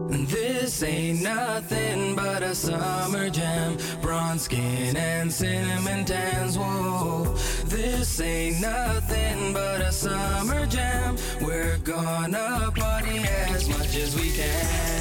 [0.09, 3.77] This ain't nothing but a summer jam.
[4.01, 6.57] Bronze skin and cinnamon tans.
[6.57, 7.33] Whoa,
[7.65, 11.15] this ain't nothing but a summer jam.
[11.41, 14.96] We're gonna party as much as we can.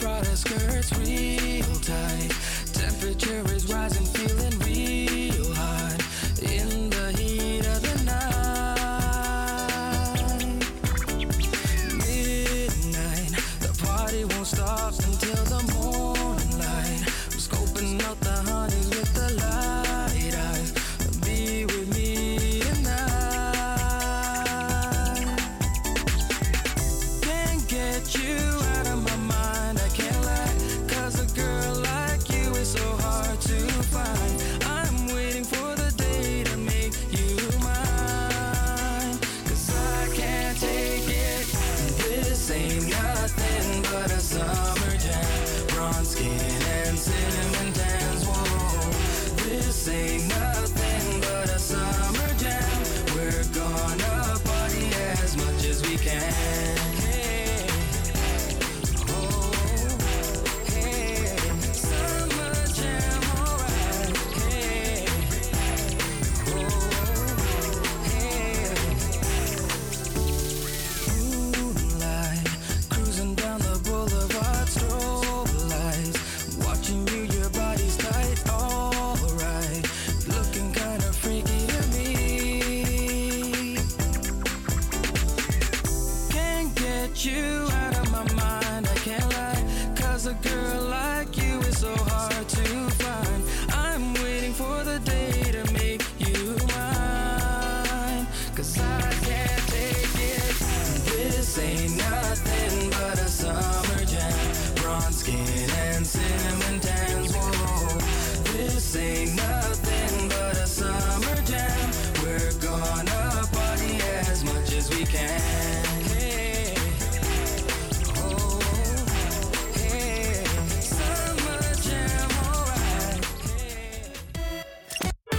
[0.00, 0.69] brought us girl.